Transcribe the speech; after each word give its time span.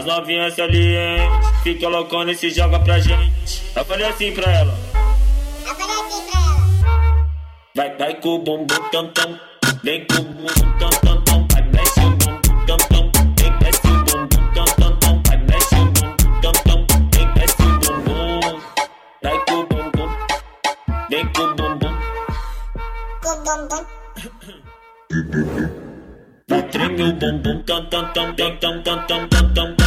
As 0.00 0.06
novinhas 0.06 0.54
salientes. 0.54 1.50
Fica 1.62 1.88
loucona 1.88 2.32
e 2.32 2.34
se 2.34 2.50
joga 2.50 2.80
pra 2.80 2.98
gente. 2.98 3.62
Eu 3.76 3.84
falei 3.84 4.06
assim 4.06 4.32
pra 4.32 4.50
ela. 4.50 4.74
Eu 5.66 5.74
falei 5.74 5.96
assim 5.96 6.30
pra 6.30 6.40
ela. 6.40 7.26
Vai, 7.76 7.96
vai 7.96 8.14
com 8.14 8.28
o 8.30 8.38
bumbum 8.38 8.90
tam 8.90 9.08
tam. 9.08 9.38
Vem 9.84 10.06
com 10.06 10.14
o 10.14 10.24
bumbum 10.24 10.78
tam 10.78 10.90
tam 10.90 11.22
tam. 11.22 11.46
Vai, 11.52 11.62
mexe 11.62 12.00
o 12.00 12.10
bumbum 12.10 12.66
tam 12.66 12.76
tam. 12.78 13.10
Vem, 13.38 13.52
mexe 13.62 13.86
o 13.86 14.04
bumbum 14.04 14.52
tam 14.54 14.64
tam 14.64 14.96
tam. 14.98 15.22
Vai, 15.26 15.36
mexe 15.36 15.74
o 15.74 15.84
bumbum 15.84 16.40
tam 16.40 16.52
tam. 16.64 16.86
Vem, 17.14 17.26
mexe 17.34 17.62
o 17.62 17.64
bumbum. 17.78 18.60
Vai 19.22 19.44
com 19.44 19.54
o 19.54 19.66
bumbum. 19.66 20.08
Vem 21.10 21.26
com 21.32 21.42
o 21.42 21.54
bumbum. 21.54 21.94
Com 23.22 23.36
bumbum. 23.44 23.84
Vai 26.48 26.62
treme 26.62 27.02
o 27.02 27.12
bumbum 27.12 27.62
tam 27.64 27.84
tam 27.90 28.12
tam 28.12 28.34
tam 28.34 28.56
tam 28.56 28.82
tam 28.82 29.06
tam 29.06 29.28
tam. 29.28 29.54
Tam, 29.54 29.79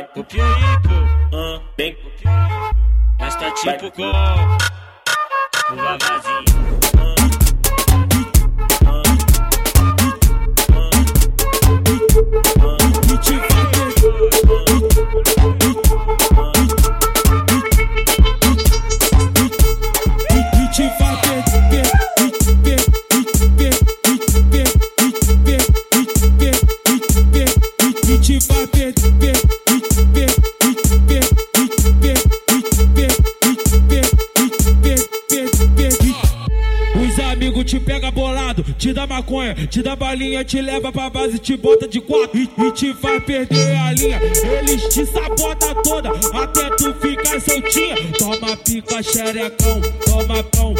vai 0.00 0.04
pro 0.04 0.24
pico, 0.24 0.44
uh, 1.32 1.60
bem, 1.76 1.96
mas 3.18 3.36
tá 3.36 3.50
tipo 3.52 3.90
com. 3.92 4.79
Maconha, 39.10 39.54
te 39.66 39.82
dá 39.82 39.96
balinha, 39.96 40.44
te 40.44 40.62
leva 40.62 40.92
pra 40.92 41.10
base, 41.10 41.36
te 41.38 41.56
bota 41.56 41.88
de 41.88 42.00
quatro 42.00 42.38
e, 42.38 42.44
e 42.44 42.70
te 42.70 42.94
faz 42.94 43.22
perder 43.24 43.76
a 43.76 43.92
linha. 43.92 44.20
Eles 44.22 44.84
te 44.94 45.04
sabotam 45.04 45.74
toda, 45.82 46.10
até 46.32 46.70
tu 46.76 46.94
ficar 46.94 47.40
soltinha. 47.40 47.96
Toma 48.16 48.56
pica, 48.56 49.02
xerecão, 49.02 49.80
toma 50.04 50.44
pão, 50.44 50.74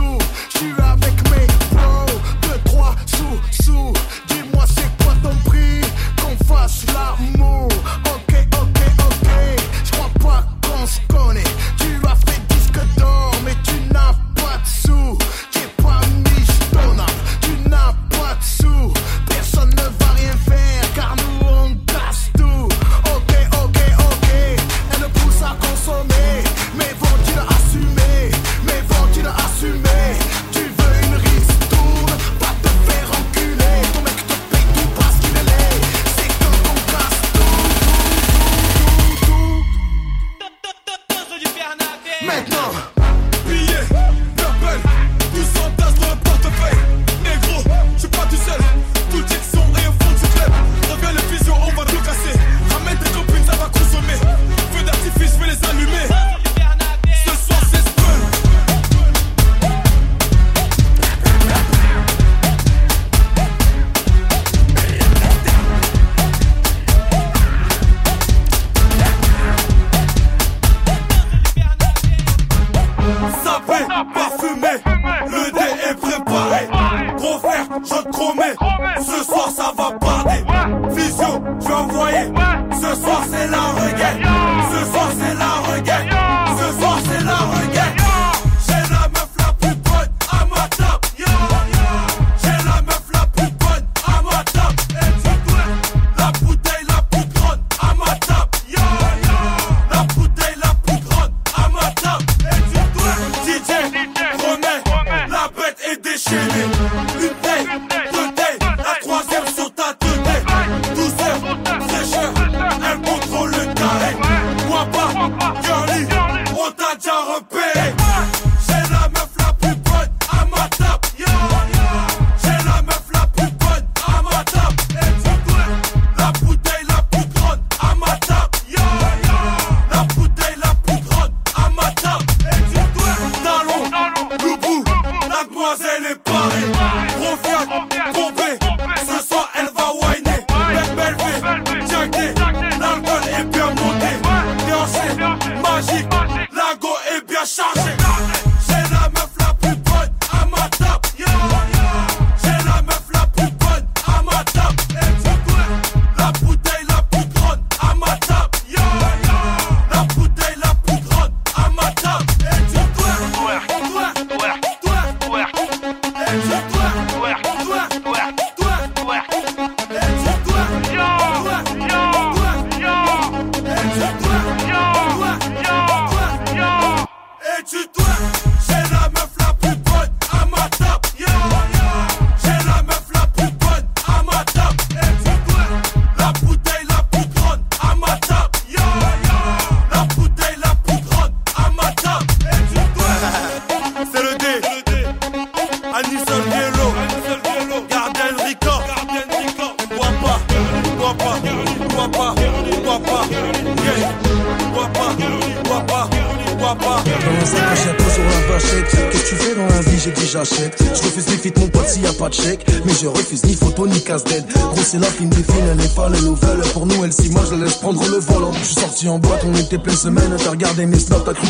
jour. 0.00 0.18
Je 0.48 0.79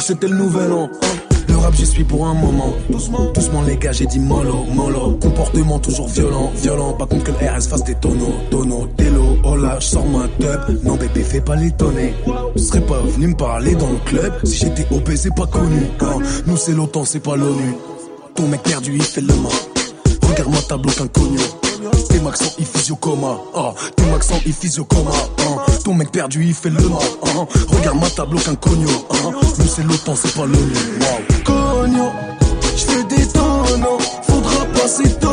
c'était 0.01 0.29
le 0.29 0.37
nouvel 0.37 0.73
an. 0.73 0.89
Le 1.49 1.57
rap, 1.57 1.75
j'y 1.75 1.87
suis 1.87 2.05
pour 2.05 2.27
un 2.27 2.35
moment. 2.35 2.75
Doucement, 2.91 3.25
doucement, 3.33 3.63
les 3.63 3.77
gars, 3.77 3.93
j'ai 3.93 4.07
dit 4.07 4.19
mollo, 4.19 4.65
mollo. 4.73 5.19
Comportement 5.21 5.79
toujours 5.79 6.09
violent, 6.09 6.53
violent. 6.57 6.93
Pas 6.93 7.07
contre 7.07 7.25
que 7.25 7.31
le 7.33 7.49
RS 7.49 7.69
fasse 7.69 7.85
des 7.85 7.95
tonneaux, 7.97 8.35
tonneaux, 8.51 8.87
télo. 8.97 9.39
Oh 9.45 9.57
là, 9.57 9.79
j'sors 9.81 10.07
ma 10.07 10.29
tub. 10.39 10.85
Non, 10.85 10.97
bébé, 10.97 11.23
fais 11.23 11.41
pas 11.41 11.57
l'étonner. 11.57 12.15
Tu 12.57 12.63
serais 12.63 12.81
pas 12.81 13.01
venu 13.01 13.29
me 13.29 13.37
parler 13.37 13.75
dans 13.75 13.91
le 13.91 13.99
club 14.05 14.33
si 14.45 14.59
j'étais 14.59 14.87
OP, 14.95 15.11
c'est 15.17 15.35
pas 15.35 15.47
connu. 15.47 15.87
Quand 15.99 16.21
nous, 16.47 16.57
c'est 16.57 16.73
l'OTAN, 16.73 17.05
c'est 17.05 17.21
pas 17.21 17.37
l'ONU. 17.37 17.75
Ton 18.35 18.47
mec 18.47 18.63
perdu, 18.63 18.95
il 18.95 19.03
fait 19.03 19.21
le 19.21 19.35
mort. 19.35 19.53
Regarde 20.23 20.53
ma 20.53 20.63
table, 20.63 20.89
aucun 20.89 21.09
cognon. 21.09 21.43
Tes 22.09 22.21
maxons, 22.21 22.53
il 22.59 22.67
fusent 22.67 22.91
au 22.91 22.97
coma. 22.97 23.39
Ah, 23.55 23.73
tes 23.97 24.05
maxons, 24.05 24.41
il 24.47 24.53
fusent 24.53 24.79
au 24.79 24.85
coma. 24.85 25.11
Ton 25.85 25.95
mec 25.95 26.13
perdu, 26.13 26.45
il 26.45 26.55
fait 26.55 26.69
le 26.71 26.81
mort. 26.81 27.03
Hein. 27.25 27.47
Regarde 27.69 27.99
ma 28.01 28.11
table, 28.11 28.37
aucun 28.37 28.55
cogno. 28.55 28.89
Hein. 29.11 29.31
Nous, 29.59 29.67
c'est 29.67 29.83
l'OTAN, 29.83 30.15
c'est 30.15 30.35
pas 30.35 30.45
l'ONU. 30.45 30.73
Wow. 31.01 31.43
Cogno, 31.45 32.13
j'fais 32.77 33.05
des 33.05 33.27
tonneaux. 33.29 33.99
Faudra 34.23 34.65
passer 34.75 35.11
ton 35.19 35.30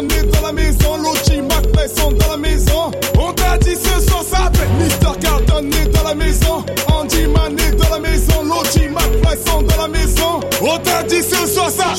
Est 0.00 0.32
dans 0.32 0.46
la 0.46 0.52
maison. 0.52 0.96
Lochi 0.96 1.42
McFly 1.42 1.88
sont 1.94 2.12
dans 2.12 2.30
la 2.30 2.36
maison. 2.38 2.90
On 3.18 3.32
t'a 3.32 3.58
dit 3.58 3.76
ce 3.76 4.00
soir 4.08 4.22
ça 4.22 4.50
pète. 4.50 4.70
Mister 4.78 5.08
Carlton 5.20 5.68
est 5.70 5.88
dans 5.88 6.04
la 6.04 6.14
maison. 6.14 6.64
Andy 6.90 7.26
Man 7.26 7.54
est 7.58 7.72
dans 7.72 7.90
la 7.90 7.98
maison. 7.98 8.42
Lochi 8.42 8.88
McFly 8.88 9.36
sont 9.46 9.62
dans 9.62 9.76
la 9.76 9.88
maison. 9.88 10.40
On 10.62 10.78
t'a 10.78 11.02
dit 11.02 11.22
ce 11.22 11.46
soir 11.46 11.70
ça. 11.70 11.92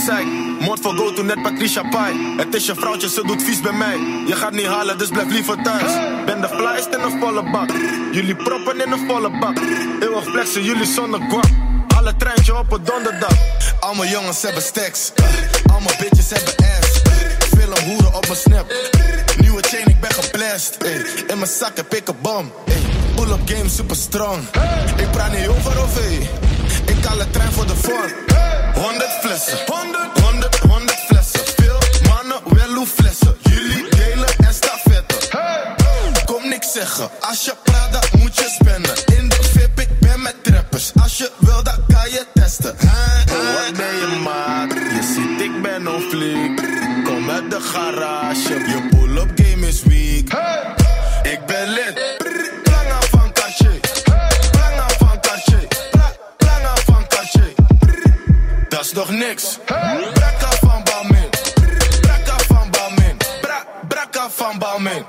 Veel 0.00 0.14
gezeik. 0.14 0.60
Moord 0.60 0.80
voor 0.80 0.94
go 0.96 1.12
to 1.12 1.22
net 1.22 1.42
Patricia 1.42 1.82
Pai. 1.82 2.36
Het 2.36 2.54
is 2.54 2.66
je 2.66 2.74
vrouwtje, 2.74 3.08
ze 3.08 3.22
doet 3.26 3.42
vies 3.42 3.60
bij 3.60 3.72
mij. 3.72 3.96
Je 4.26 4.36
gaat 4.36 4.52
niet 4.52 4.66
halen, 4.66 4.98
dus 4.98 5.08
blijf 5.08 5.30
liever 5.30 5.62
thuis. 5.62 5.92
Ben 6.26 6.40
de 6.40 6.48
flyest 6.48 6.88
in 6.94 7.00
een 7.00 7.20
volle 7.20 7.50
bak. 7.50 7.70
Jullie 8.12 8.36
proppen 8.36 8.80
in 8.84 8.92
een 8.92 9.06
volle 9.06 9.38
bak. 9.38 9.58
Eeuwig 10.00 10.24
flexen, 10.24 10.62
jullie 10.62 10.86
zonder 10.86 11.20
guap. 11.20 11.50
Alle 11.96 12.16
treintje 12.16 12.58
op 12.58 12.72
een 12.72 12.84
donderdag. 12.84 13.36
Al 13.80 13.94
mijn 13.94 14.10
jongens 14.10 14.42
hebben 14.42 14.62
stacks. 14.62 15.12
Al 15.72 15.80
mijn 15.80 15.96
bitches 15.98 16.30
hebben 16.30 16.54
ass. 16.56 17.02
Film 17.58 17.90
hoeren 17.90 18.14
op 18.14 18.26
mijn 18.26 18.38
snap. 18.38 18.72
Nieuwe 19.40 19.62
chain, 19.62 19.86
ik 19.86 20.00
ben 20.00 20.12
geblest. 20.12 20.76
In 21.26 21.38
mijn 21.38 21.50
zak 21.50 21.76
heb 21.76 21.94
ik 21.94 22.08
een 22.08 22.16
bom. 22.22 22.52
Pull-up 23.14 23.40
game 23.44 23.68
super 23.68 23.96
strong. 23.96 24.42
Ik 24.96 25.10
praat 25.10 25.32
niet 25.32 25.48
over 25.48 25.78
OV. 25.78 25.98
Ik 26.84 27.04
haal 27.04 27.18
de 27.18 27.30
trein 27.30 27.52
voor 27.52 27.66
de 27.66 27.76
vorm. 27.76 28.29
100 28.74 29.10
flessen. 29.20 29.58
100, 29.66 30.20
100, 30.20 30.58
100 30.58 30.98
flessen. 31.08 31.40
Veel 31.56 31.78
mannen, 32.08 32.40
wel 32.44 32.74
hoe 32.74 32.86
flessen. 32.86 33.36
Jullie 33.42 33.88
delen 33.90 34.28
en 34.38 34.54
stafetten. 34.54 35.18
Kom 36.24 36.48
niks 36.48 36.72
zeggen. 36.72 37.10
Als 37.20 37.44
je 37.44 37.54
praat, 37.64 37.92
dan 37.92 38.20
moet 38.20 38.36
je 38.36 38.56
spenden. 38.60 39.18
In 39.18 39.28
de 39.28 39.38
VIP, 39.42 39.80
ik 39.80 39.98
ben 40.00 40.22
met 40.22 40.44
trappers. 40.44 40.92
Als 41.02 41.18
je 41.18 41.30
wil, 41.38 41.62
dan 41.62 41.84
kan 41.88 42.10
je 42.10 42.26
testen. 42.34 42.74
Huh? 42.80 42.90
Wat 43.26 43.76
ben 43.76 43.94
je 43.96 44.20
maat? 44.24 44.72
Je 44.72 45.12
ziet, 45.14 45.40
ik 45.40 45.62
ben 45.62 45.86
een 45.86 46.00
fliek. 46.00 46.56
Kom 47.04 47.30
uit 47.30 47.50
de 47.50 47.60
garage. 47.60 48.29
Niks. 59.20 59.58
Brakka 59.66 60.50
van 60.60 60.82
Balmain. 60.84 61.28
Brakka 62.00 62.36
van 62.46 62.70
Balmain. 62.70 63.16
Bra 63.40 63.64
Brakka 63.88 64.30
van 64.30 64.58
Balmain. 64.58 65.04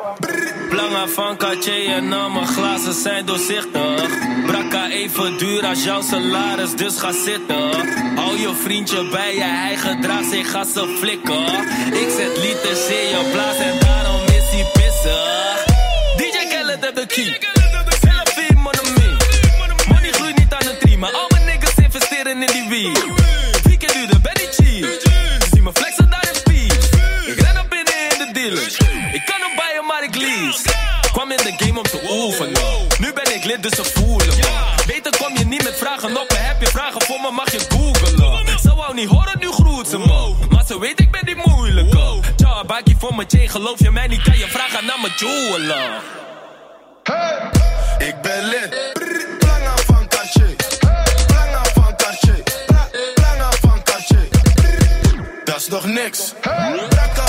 Planga 0.69 1.07
van 1.07 1.37
Cartier 1.37 1.89
en 1.95 2.13
al 2.13 2.29
mijn 2.29 2.47
glazen 2.47 2.93
zijn 2.93 3.25
doorzichtig. 3.25 4.09
Brakka 4.45 4.89
even 4.89 5.37
duur 5.37 5.65
als 5.65 5.83
jouw 5.83 6.01
salaris, 6.01 6.75
dus 6.75 6.97
ga 6.97 7.11
zitten. 7.11 7.71
Hou 8.15 8.39
je 8.39 8.53
vriendje 8.63 9.09
bij 9.09 9.35
je, 9.35 9.43
hij 9.43 9.77
gedraagt 9.77 10.29
zich 10.31 10.55
als 10.55 10.75
een 10.75 10.97
flikker. 10.97 11.49
Ik 11.91 12.09
zet 12.17 12.37
liters 12.37 12.87
in 12.87 13.07
je 13.13 13.29
blaas 13.31 13.57
en 13.57 13.79
daarom 13.79 14.21
is 14.25 14.49
hij 14.51 14.65
pissig. 14.73 15.65
DJ 16.17 16.47
Khaled 16.49 16.83
heeft 16.83 16.95
de 16.95 17.05
key. 17.05 17.50
Dus 33.75 33.91
ze 33.91 33.99
voelen 33.99 34.27
me. 34.27 34.83
Beter 34.87 35.17
kom 35.17 35.37
je 35.37 35.45
niet 35.45 35.63
met 35.63 35.77
vragen 35.77 36.17
op 36.17 36.29
me. 36.29 36.37
Heb 36.37 36.61
je 36.61 36.67
vragen 36.67 37.01
voor 37.01 37.19
me, 37.21 37.31
mag 37.31 37.51
je 37.51 37.59
googelen. 37.69 38.59
Ze 38.59 38.75
wou 38.75 38.93
niet 38.93 39.09
horen, 39.09 39.39
nu 39.39 39.51
groet 39.51 39.87
ze 39.87 39.97
me. 39.97 40.33
Maar 40.49 40.65
ze 40.65 40.79
weet, 40.79 40.99
ik 40.99 41.11
ben 41.11 41.25
die 41.25 41.35
moeilijke. 41.45 42.19
Tja, 42.35 42.63
bakkie 42.65 42.95
voor 42.99 43.15
mijn 43.15 43.29
chain, 43.29 43.49
geloof 43.49 43.79
je 43.79 43.91
mij 43.91 44.07
niet? 44.07 44.21
Kan 44.21 44.37
je 44.37 44.47
vragen 44.47 44.85
naar 44.85 44.99
mijn 45.01 45.13
jeweler. 45.17 46.01
Ik 47.97 48.21
ben 48.21 48.43
lid. 48.43 48.93
Planga 49.39 49.75
van 49.85 50.07
Cartier. 50.07 50.55
Planga 51.27 51.63
van. 51.73 51.95
Pla- 52.65 52.89
Planga 53.15 53.49
van 53.61 53.83
Cartier. 53.83 54.27
Dat 55.43 55.55
is 55.55 55.67
nog 55.67 55.85
niks. 55.85 56.33
Brakka 56.41 57.23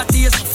my 0.00 0.49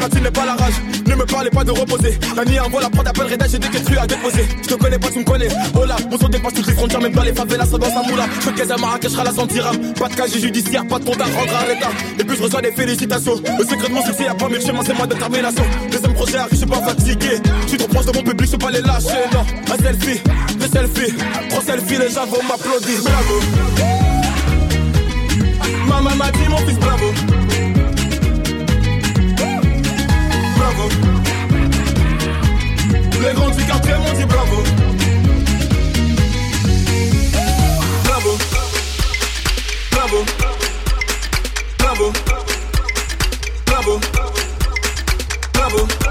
platine 0.00 0.22
n'est 0.22 0.30
pas 0.30 0.46
la 0.46 0.54
rage. 0.54 0.74
Ne 1.06 1.14
me 1.14 1.24
parlez 1.24 1.50
pas 1.50 1.64
de 1.64 1.70
reposer. 1.70 2.18
La 2.36 2.44
nuit 2.44 2.58
en 2.58 2.68
vol, 2.68 2.82
la 2.82 2.90
prod 2.90 3.06
appelle 3.06 3.26
Reda, 3.32 3.46
j'ai 3.46 3.58
des 3.58 3.68
questions 3.68 4.00
à 4.00 4.06
déposer. 4.06 4.48
Je 4.62 4.68
te 4.68 4.74
connais 4.74 4.98
pas, 4.98 5.08
tu 5.10 5.18
me 5.18 5.24
connais. 5.24 5.48
Oh 5.74 5.84
là, 5.84 5.96
mon 6.10 6.18
son 6.18 6.28
dépasse 6.28 6.54
toutes 6.54 6.66
les 6.66 6.74
frontières, 6.74 7.00
même 7.00 7.12
dans 7.12 7.22
les 7.22 7.34
favelas, 7.34 7.66
ça 7.66 7.78
dans 7.78 7.92
sa 7.92 8.02
moula. 8.08 8.24
Je 8.40 8.50
te 8.50 8.72
à 8.72 8.76
Marrakech, 8.76 9.12
la 9.12 9.32
sentira. 9.32 9.72
Pas 9.98 10.08
de 10.08 10.14
casier 10.14 10.40
judiciaire, 10.40 10.86
pas 10.86 10.98
de 10.98 11.04
compte 11.04 11.20
à 11.20 11.24
rendre 11.24 11.56
à 11.56 11.66
l'état. 11.68 11.90
Et 12.18 12.24
puis 12.24 12.36
je 12.36 12.42
reçois 12.42 12.62
des 12.62 12.72
félicitations. 12.72 13.34
Le 13.58 13.64
secret 13.64 13.88
de 13.88 13.94
mon 13.94 14.04
succès, 14.04 14.24
y'a 14.24 14.34
pas 14.34 14.48
mille 14.48 14.62
chemins, 14.62 14.82
c'est 14.84 14.98
ma 14.98 15.06
détermination. 15.06 15.64
Deuxième 15.92 16.14
projet 16.14 16.38
arrive, 16.38 16.52
je 16.52 16.56
suis 16.56 16.66
pas 16.66 16.82
fatigué. 16.82 17.40
Je 17.62 17.68
suis 17.68 17.78
trop 17.78 17.88
proche 17.88 18.06
de 18.06 18.16
mon 18.16 18.22
public, 18.22 18.46
je 18.46 18.52
peux 18.52 18.58
pas 18.58 18.70
les 18.70 18.82
lâcher. 18.82 19.22
Non, 19.32 19.44
un 19.72 19.82
selfie, 19.82 20.20
deux 20.58 20.68
selfies, 20.68 21.14
trois 21.50 21.62
selfies, 21.62 21.98
les 21.98 22.10
gens 22.10 22.26
vont 22.26 22.42
m'applaudir. 22.48 23.02
Bravo. 23.02 23.40
Maman 25.86 26.16
m'a 26.16 26.30
dit, 26.30 26.48
mon 26.48 26.58
fils. 26.58 26.78
Bravo. 26.78 27.39
Les 33.22 33.34
grands 33.34 33.50
du 33.50 33.64
quartier 33.64 33.94
m'ont 33.94 34.12
dit 34.14 34.24
bravo. 34.24 34.62
Bravo. 38.04 38.38
Bravo. 39.90 40.24
Bravo. 41.78 42.12
Bravo. 43.66 44.00
Bravo. 45.52 45.86
Bravo. 45.86 46.09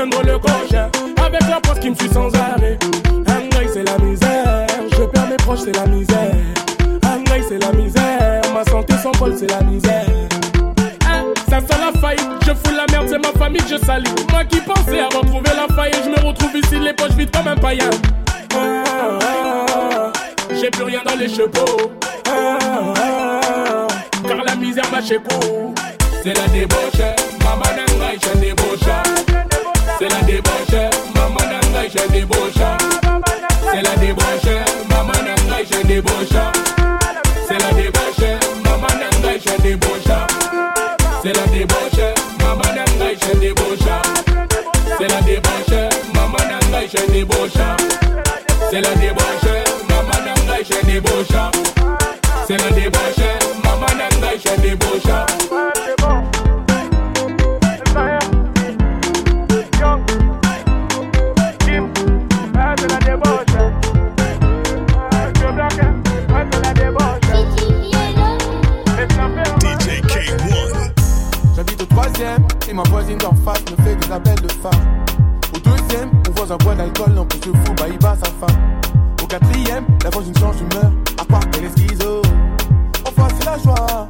Atteindre 0.00 0.22
le 0.22 1.22
Avec 1.22 1.48
la 1.48 1.60
poste 1.60 1.80
qui 1.80 1.90
me 1.90 1.94
suit 1.94 2.08
sans 2.12 2.28
arrêt. 2.34 2.78
Angaï, 3.26 3.68
c'est 3.72 3.82
la 3.82 3.98
misère. 3.98 4.66
Je 4.92 5.04
perds 5.04 5.28
mes 5.28 5.36
proches, 5.36 5.60
c'est 5.64 5.76
la 5.76 5.86
misère. 5.86 6.32
Angaï, 7.04 7.42
c'est 7.48 7.58
la 7.58 7.72
misère. 7.72 8.42
Ma 8.54 8.64
santé 8.64 8.94
s'envole, 9.02 9.36
c'est 9.38 9.50
la 9.50 9.60
misère. 9.62 10.06
Hein, 11.06 11.24
ça 11.48 11.60
sent 11.60 11.80
la 11.80 12.00
faillite, 12.00 12.28
je 12.46 12.52
fous 12.52 12.74
la 12.74 12.86
merde, 12.90 13.08
c'est 13.08 13.18
ma 13.18 13.32
famille 13.38 13.62
que 13.62 13.68
je 13.68 13.84
salis. 13.84 14.10
Moi 14.30 14.44
qui 14.44 14.60
pensais 14.60 15.00
à 15.00 15.06
retrouver 15.06 15.50
la 15.56 15.74
faillite, 15.74 16.02
je 16.04 16.10
me 16.10 16.26
retrouve 16.26 16.56
ici, 16.56 16.78
les 16.78 16.92
poches 16.94 17.12
vides 17.12 17.30
comme 17.30 17.48
un 17.48 17.56
païen. 17.56 17.90
J'ai 20.60 20.70
plus 20.70 20.84
rien 20.84 21.00
dans 21.04 21.16
les 21.16 21.28
chevaux. 21.28 21.92
Car 24.26 24.44
la 24.44 24.54
misère 24.56 24.90
m'a 24.90 25.02
chez 25.02 25.18
C'est 26.22 26.34
la 26.34 26.46
débauche, 26.48 27.00
maman 27.44 27.70
nangai, 27.76 28.18
je 28.22 28.38
débauche. 28.38 29.09
C'est 30.00 30.08
la 30.08 30.22
débauche, 30.22 30.90
maman 31.14 31.40
nangai, 31.50 31.90
je 31.94 32.10
débauche. 32.10 32.54
C'est 33.70 33.82
la 33.82 33.96
débauche, 33.96 34.50
maman 34.88 35.12
nangai, 35.12 35.66
je 35.70 35.86
débauche. 35.86 36.40
C'est 37.46 37.58
la 37.58 37.70
débauche, 37.74 38.40
maman 38.64 38.86
nangai, 38.98 39.38
je 39.44 39.62
débauche. 39.62 40.00
C'est 41.22 41.36
la 41.36 41.44
débauche, 41.48 42.00
maman 42.38 42.62
nangai, 42.74 43.14
je 43.20 43.38
débauche. 43.40 43.78
C'est 44.96 45.06
la 45.06 45.20
débauche, 45.20 45.90
maman 46.14 46.38
nangai, 46.48 46.88
je 46.90 47.12
débauche. 47.12 47.50
C'est 48.70 48.80
la 48.80 48.94
débauche, 48.94 49.50
maman 49.90 50.18
nangai, 50.24 50.64
je 50.64 50.86
débauche. 50.86 51.26
C'est 52.48 52.56
la 52.56 52.70
débauche, 52.70 53.26
maman 53.62 53.86
nangai, 53.98 54.40
je 54.42 54.60
débauche. 54.62 55.39
Ma 72.72 72.84
voisine 72.84 73.18
d'en 73.18 73.34
face 73.34 73.64
me 73.68 73.84
fait 73.84 73.96
des 73.96 74.12
appels 74.12 74.40
de 74.40 74.52
femme. 74.52 74.70
Au 75.52 75.58
deuxième, 75.58 76.08
on 76.28 76.32
voit 76.32 76.54
un 76.54 76.56
bois 76.56 76.74
d'alcool, 76.76 77.14
l'on 77.16 77.26
pousse 77.26 77.40
de 77.40 77.50
fou, 77.50 77.74
bah 77.76 77.86
il 77.90 77.98
bat 77.98 78.16
sa 78.22 78.30
femme. 78.30 78.56
Au 79.20 79.26
quatrième, 79.26 79.84
la 80.04 80.10
voisine 80.10 80.36
change 80.38 80.56
d'humeur, 80.56 80.92
à 81.20 81.24
part 81.24 81.50
qu'elle 81.50 81.64
est 81.64 81.76
schizo. 81.76 82.22
Enfin, 83.04 83.26
c'est 83.36 83.44
la 83.44 83.58
joie. 83.58 84.08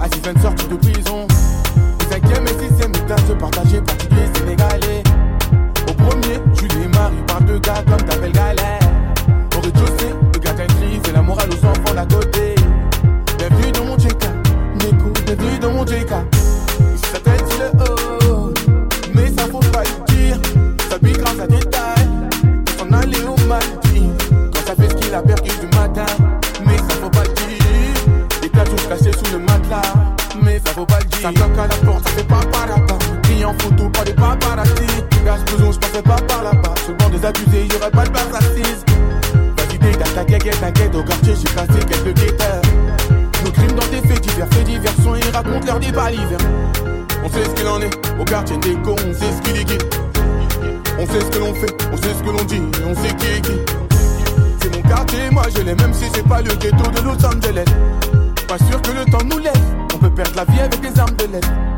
À 0.00 0.06
6 0.08 0.40
sortie 0.40 0.66
de 0.66 0.76
prison. 0.76 1.26
Au 1.26 2.10
cinquième 2.10 2.44
et 2.44 2.68
sixième, 2.68 2.92
les 2.92 3.26
se 3.28 3.32
partager, 3.34 3.82
portugais, 3.82 4.30
sénégalais. 4.34 5.02
Au 5.86 5.92
premier, 5.92 6.40
Julie 6.54 6.84
et 6.84 6.88
Marie 6.88 7.22
parlent 7.26 7.44
de 7.44 7.58
gars 7.58 7.84
comme 7.86 8.08
ta 8.08 8.16
belle 8.16 8.32
galère. 8.32 8.80
Au 9.56 9.60
rez-de-chaussée, 9.60 10.14
le 10.32 10.38
gardien 10.38 10.66
crise 10.66 11.02
et 11.06 11.12
la 11.12 11.20
morale 11.20 11.50
aux 11.50 11.66
enfants 11.66 11.94
d'à 11.94 12.06
côté. 12.06 12.54
Bienvenue 13.36 13.72
dans 13.72 13.84
mon 13.84 13.98
JK, 13.98 14.24
m'écoute, 14.82 15.22
bienvenue 15.26 15.58
dans 15.58 15.72
mon 15.72 15.86
JK. 15.86 16.39
Ça 31.20 31.32
pas 31.32 31.40
toque 31.40 31.58
à 31.58 31.66
la 31.66 31.76
porte, 31.86 32.08
ça 32.08 32.14
fait 32.14 32.24
pas 32.24 32.40
par 32.52 32.66
là-bas. 32.66 32.98
En 33.42 33.54
photo 33.58 33.88
par 33.88 34.04
des 34.04 34.12
paparazzi. 34.12 34.86
Gage 35.24 35.44
besoin, 35.50 35.72
je 35.72 35.78
passais 35.78 36.02
pas 36.02 36.16
par 36.28 36.42
là-bas. 36.42 36.74
Banc 36.98 37.08
des 37.08 37.24
accusés, 37.24 37.66
y'aurait 37.72 37.90
pas 37.90 38.04
de 38.04 38.10
barre 38.10 38.34
assise. 38.34 38.84
Validé, 39.56 39.98
t'as 39.98 40.10
ta 40.10 40.24
gueule, 40.24 40.56
t'inquiète, 40.56 40.94
au 40.94 41.02
quartier, 41.02 41.34
j'ai 41.36 41.48
placé 41.54 41.80
quelques 41.88 42.20
guetteurs. 42.20 42.60
Nos 43.42 43.50
crimes 43.50 43.72
dans 43.72 43.86
des 43.86 44.06
faits 44.06 44.20
divers, 44.20 44.46
faits 44.50 44.64
divers 44.64 44.92
sont, 45.02 45.14
ils 45.14 45.30
racontent 45.30 45.66
leur 45.66 45.80
débat 45.80 46.10
l'hiver. 46.10 46.38
On 47.24 47.28
sait 47.30 47.44
ce 47.44 47.50
qu'il 47.50 47.66
en 47.66 47.80
est, 47.80 48.20
au 48.20 48.24
quartier 48.24 48.58
des 48.58 48.74
cons, 48.74 48.96
on 49.08 49.14
sait 49.14 49.32
ce 49.34 49.42
qu'il 49.42 49.60
est 49.60 49.64
qui. 49.64 49.78
On 50.98 51.06
sait 51.06 51.20
ce 51.20 51.30
que 51.30 51.38
l'on 51.38 51.54
fait, 51.54 51.76
on 51.90 51.96
sait 51.96 52.14
ce 52.14 52.22
que 52.22 52.30
l'on 52.30 52.44
dit, 52.44 52.62
on 52.86 52.94
sait 52.94 53.14
qui 53.16 53.26
est 53.26 53.40
qui. 53.40 53.58
C'est 54.60 54.76
mon 54.76 54.82
quartier, 54.82 55.30
moi 55.30 55.44
je 55.56 55.62
l'ai, 55.62 55.74
même 55.74 55.94
si 55.94 56.04
c'est 56.12 56.28
pas 56.28 56.42
le 56.42 56.54
ghetto 56.56 56.90
de 56.90 57.00
Los 57.06 57.24
Angeles. 57.24 57.64
Pas 58.46 58.58
sûr 58.58 58.82
que 58.82 58.90
le 58.90 59.04
temps 59.10 59.24
nous 59.24 59.38
laisse, 59.38 59.72
peut 60.00 60.10
perdre 60.10 60.36
la 60.36 60.44
vie 60.44 60.60
avec 60.60 60.80
des 60.80 60.98
armes 60.98 61.16
de 61.16 61.24
l'aide. 61.26 61.69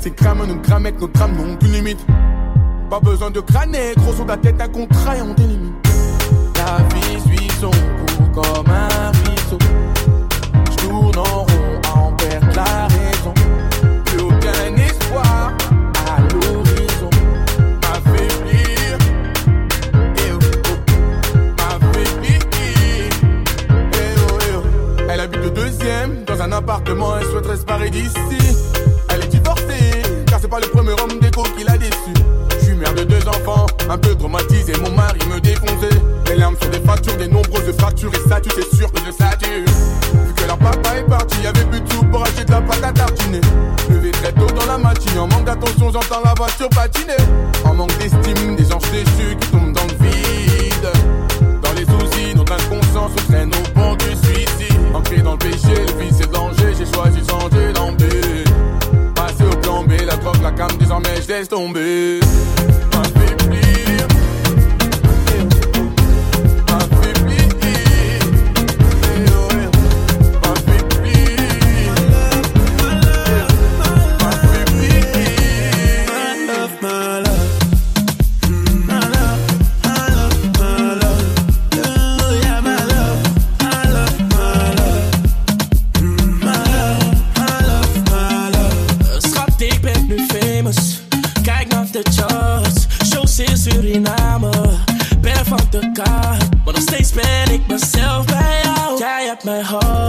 C'est 0.00 0.14
crame, 0.14 0.44
nous 0.46 0.60
cramette, 0.60 1.00
nos 1.00 1.08
drames 1.08 1.36
n'ont 1.36 1.56
plus 1.56 1.68
limite. 1.68 2.04
Pas 2.88 3.00
besoin 3.00 3.30
de 3.30 3.40
crâner, 3.40 3.92
gros 3.96 4.12
sur 4.12 4.24
la 4.24 4.36
tête, 4.36 4.60
un 4.60 4.68
contrat 4.68 5.16
et 5.16 5.22
on 5.22 5.34
t'élimine. 5.34 5.72
La 6.56 6.78
vie 6.94 7.20
suit 7.20 7.48
son 7.60 7.70
cours 7.70 8.42
comme 8.42 8.72
un 8.72 9.10
ruisseau. 9.12 9.58
J'tourne 10.72 11.18
en 11.18 11.44
rond 11.44 11.80
en 11.94 12.12
perdre 12.12 12.48
la 12.56 12.86
raison. 12.88 13.34
Plus 14.06 14.20
aucun 14.22 14.76
espoir 14.76 15.52
à 16.08 16.20
l'horizon. 16.20 17.10
M'affaiblir, 17.82 18.98
eh 20.16 20.32
oh, 20.32 20.38
oh. 20.66 20.82
m'affaiblir, 21.58 22.40
eh 22.52 23.08
oh, 24.18 24.38
eh 24.40 24.56
oh. 24.56 25.04
Elle 25.10 25.20
habite 25.20 25.42
le 25.42 25.50
deuxième 25.50 26.24
dans 26.24 26.40
un 26.40 26.52
appartement, 26.52 27.18
elle 27.18 27.26
souhaiterait 27.26 27.56
se 27.56 27.64
barrer 27.64 27.90
d'ici. 27.90 28.49
Pas 30.50 30.58
le 30.58 30.66
premier 30.66 30.92
homme 31.00 31.20
d'écho 31.20 31.42
qui 31.56 31.64
l'a 31.64 31.78
déçu. 31.78 32.12
Je 32.58 32.64
suis 32.64 32.74
mère 32.74 32.92
de 32.92 33.04
deux 33.04 33.26
enfants, 33.28 33.66
un 33.88 33.96
peu 33.96 34.14
traumatisé, 34.16 34.72
mon 34.82 34.90
mari 34.90 35.20
me 35.32 35.40
défonçait. 35.40 35.96
Les 36.28 36.36
larmes 36.36 36.56
sur 36.60 36.70
des 36.70 36.80
factures, 36.80 37.16
des 37.16 37.28
nombreuses 37.28 37.72
fractures, 37.78 38.10
et 38.12 38.28
ça, 38.28 38.40
tu 38.40 38.50
sais 38.50 38.76
sûr 38.76 38.90
que 38.92 38.98
je 39.06 39.12
sature. 39.12 39.48
Vu 40.12 40.34
que 40.34 40.46
leur 40.46 40.58
papa 40.58 40.96
est 40.96 41.08
parti, 41.08 41.36
y'avait 41.42 41.64
plus 41.66 41.80
de 41.80 41.88
tout 41.88 42.04
pour 42.06 42.22
acheter 42.24 42.44
de 42.44 42.50
la 42.50 42.60
pâte 42.60 42.82
à 42.82 42.92
tartiner. 42.92 43.40
Levé 43.90 44.10
très 44.10 44.32
tôt 44.32 44.46
dans 44.46 44.66
la 44.66 44.78
matinée, 44.78 45.20
en 45.20 45.28
manque 45.28 45.44
d'attention, 45.44 45.92
j'entends 45.92 46.20
la 46.24 46.34
voiture 46.34 46.68
patiner. 46.70 47.22
En 47.64 47.74
manque 47.74 47.96
d'estime, 47.98 48.19
Don't 61.48 61.72
be. 61.72 62.69
my 99.50 99.60
heart. 99.62 99.99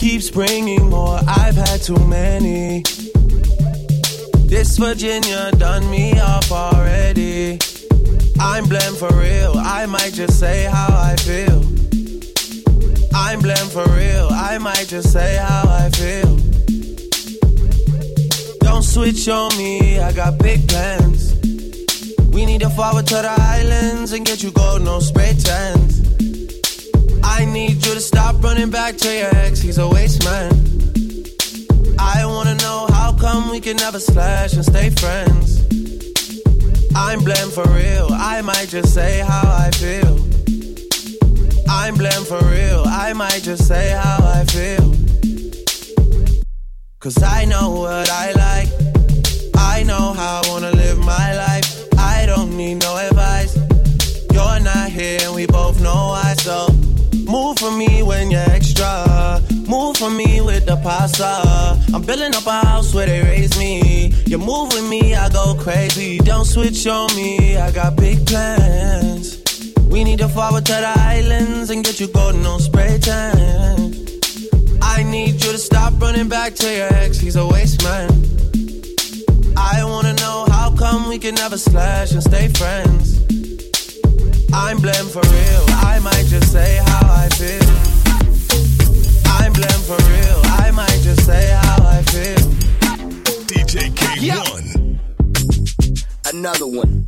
Keeps 0.00 0.30
bringing 0.30 0.88
more? 0.88 1.20
I've 1.28 1.56
had 1.56 1.82
too 1.82 2.02
many. 2.06 2.82
This 4.48 4.78
Virginia 4.78 5.52
done 5.52 5.90
me 5.90 6.18
off 6.18 6.50
already. 6.50 7.58
I'm 8.40 8.64
blamed 8.64 8.96
for 8.96 9.12
real. 9.12 9.52
I 9.58 9.84
might 9.84 10.14
just 10.14 10.40
say 10.40 10.64
how 10.64 10.88
I 10.90 11.16
feel. 11.16 11.60
I'm 13.14 13.40
blamed 13.40 13.70
for 13.70 13.84
real. 13.90 14.28
I 14.30 14.56
might 14.56 14.86
just 14.88 15.12
say 15.12 15.36
how 15.36 15.64
I 15.68 15.90
feel. 15.90 16.36
Don't 18.60 18.82
switch 18.82 19.28
on 19.28 19.54
me. 19.58 20.00
I 20.00 20.12
got 20.12 20.38
big 20.38 20.66
plans. 20.66 21.34
We 22.32 22.46
need 22.46 22.62
to 22.62 22.70
forward 22.70 23.06
to 23.08 23.16
the 23.16 23.36
islands 23.38 24.12
and 24.12 24.24
get 24.24 24.42
you 24.42 24.50
gold, 24.50 24.80
no 24.80 25.00
spray 25.00 25.34
tans. 25.34 25.99
I 27.40 27.46
need 27.46 27.86
you 27.86 27.94
to 27.94 28.00
stop 28.00 28.44
running 28.44 28.68
back 28.68 28.98
to 28.98 29.08
your 29.08 29.34
ex. 29.34 29.62
He's 29.62 29.78
a 29.78 29.88
waste 29.88 30.26
man. 30.26 30.52
I 31.98 32.26
wanna 32.26 32.54
know 32.56 32.86
how 32.90 33.16
come 33.18 33.50
we 33.50 33.60
can 33.60 33.76
never 33.76 33.98
slash 33.98 34.52
and 34.52 34.62
stay 34.62 34.90
friends. 34.90 35.48
I'm 36.94 37.24
blamed 37.24 37.52
for 37.54 37.66
real. 37.70 38.08
I 38.12 38.42
might 38.42 38.68
just 38.68 38.92
say 38.92 39.20
how 39.20 39.44
I 39.64 39.70
feel. 39.70 40.16
I'm 41.66 41.94
blamed 41.94 42.26
for 42.26 42.44
real. 42.44 42.84
I 42.86 43.14
might 43.14 43.42
just 43.42 43.66
say 43.66 43.88
how 43.88 44.18
I 44.22 44.44
feel. 44.44 44.94
Cause 46.98 47.22
I 47.22 47.46
know 47.46 47.70
what 47.70 48.10
I 48.10 48.32
like. 48.32 48.70
I 49.56 49.82
know 49.84 50.12
how 50.12 50.42
I 50.44 50.48
wanna 50.50 50.72
live 50.72 50.98
my 50.98 51.34
life. 51.34 51.88
I 51.96 52.26
don't 52.26 52.54
need 52.54 52.82
no 52.82 52.98
for 57.60 57.70
me 57.70 58.02
when 58.02 58.30
you're 58.30 58.50
extra. 58.56 59.42
Move 59.68 59.98
for 59.98 60.08
me 60.08 60.40
with 60.40 60.64
the 60.64 60.76
pasta. 60.82 61.78
I'm 61.94 62.02
building 62.02 62.34
up 62.34 62.46
a 62.46 62.64
house 62.64 62.94
where 62.94 63.06
they 63.06 63.22
raise 63.22 63.56
me. 63.58 64.08
You 64.26 64.38
move 64.38 64.72
with 64.72 64.88
me, 64.88 65.14
I 65.14 65.28
go 65.28 65.54
crazy. 65.60 66.18
Don't 66.18 66.46
switch 66.46 66.86
on 66.86 67.14
me, 67.14 67.58
I 67.58 67.70
got 67.70 67.96
big 67.96 68.26
plans. 68.26 69.42
We 69.90 70.04
need 70.04 70.20
to 70.20 70.28
forward 70.28 70.64
to 70.66 70.72
the 70.72 70.94
islands 70.96 71.68
and 71.68 71.84
get 71.84 72.00
you 72.00 72.08
golden 72.08 72.46
on 72.46 72.60
spray 72.60 72.98
tan. 72.98 73.94
I 74.80 75.02
need 75.02 75.34
you 75.44 75.52
to 75.52 75.58
stop 75.58 76.00
running 76.00 76.30
back 76.30 76.54
to 76.54 76.66
your 76.74 76.92
ex, 76.94 77.18
he's 77.18 77.36
a 77.36 77.46
waste 77.46 77.84
man. 77.84 78.10
I 79.56 79.84
wanna 79.84 80.14
know 80.14 80.46
how 80.48 80.74
come 80.74 81.10
we 81.10 81.18
can 81.18 81.34
never 81.34 81.58
slash 81.58 82.12
and 82.12 82.22
stay 82.22 82.48
friends. 82.48 83.20
I'm 84.52 84.78
blamed 84.78 85.10
for 85.10 85.20
real, 85.20 85.64
I 85.68 86.00
might 86.02 86.26
just 86.26 86.50
say 86.52 86.80
how 86.86 87.06
I 87.08 87.28
feel. 87.30 87.62
I'm 89.26 89.52
blamed 89.52 89.84
for 89.86 89.96
real, 90.10 90.40
I 90.44 90.70
might 90.74 91.00
just 91.02 91.24
say 91.24 91.50
how 91.62 91.86
I 91.86 92.02
feel. 92.02 92.36
DJ 93.46 93.90
K1. 93.94 94.98
Another 96.32 96.66
one. 96.66 97.06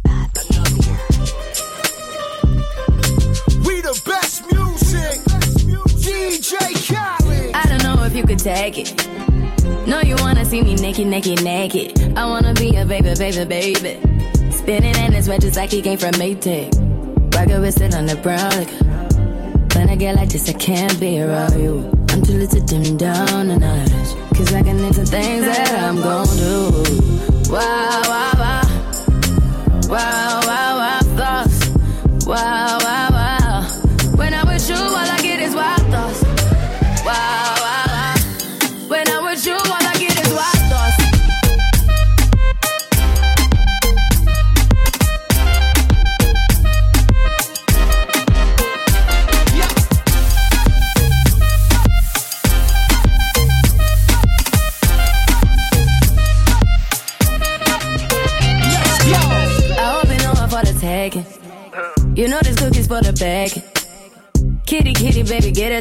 We 3.65 3.81
the 3.81 4.01
best 4.07 4.45
music. 4.53 5.21
DJ 5.99 6.75
Khaled. 6.89 7.55
I 7.55 7.65
don't 7.67 7.83
know 7.83 8.05
if 8.05 8.15
you 8.15 8.25
could 8.25 8.39
take 8.39 8.79
it. 8.79 9.09
No, 9.89 10.01
you 10.01 10.15
wanna 10.21 10.45
see 10.45 10.63
me 10.63 10.77
naked, 10.77 11.09
naked, 11.09 11.43
naked. 11.43 12.17
I 12.17 12.25
wanna 12.27 12.55
be 12.55 12.77
a 12.77 12.85
baby, 12.87 13.15
baby, 13.17 13.45
baby. 13.45 14.01
Spinning 14.53 14.97
in 14.97 15.13
his 15.13 15.29
red 15.29 15.41
just 15.41 15.57
like 15.57 15.71
he 15.71 15.83
came 15.83 15.99
from 15.99 16.13
Maytag. 16.13 17.02
Rocket 17.35 17.61
with 17.61 17.81
it 17.81 17.95
on 17.95 18.07
the 18.07 18.17
brown 18.17 18.51
like. 18.51 18.71
When 19.75 19.89
I 19.89 19.97
get 19.97 20.17
like 20.17 20.29
this, 20.29 20.49
I 20.49 20.53
can't 20.53 21.01
be 21.01 21.21
around 21.21 21.61
you. 21.61 21.91
I'm 22.11 22.23
too 22.23 22.35
little 22.35 22.61
to 22.61 22.67
dim 22.67 22.97
down 22.97 23.49
the 23.49 23.59
night. 23.59 23.91
Cause 24.37 24.53
I 24.53 24.63
can 24.63 24.79
into 24.79 25.05
things 25.05 25.45
that 25.47 25.75
I'm 25.79 25.97
gon' 25.97 26.27
do. 26.37 27.51
Wow, 27.51 28.03
wow, 28.05 28.33
wow. 28.39 28.63
Wow, 29.89 30.41
wow, 30.45 30.77
wow, 30.79 31.01
thoughts. 31.17 32.27
Wow. 32.27 32.62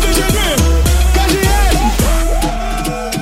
BGB, 0.00 0.38
KGS. 1.14 1.76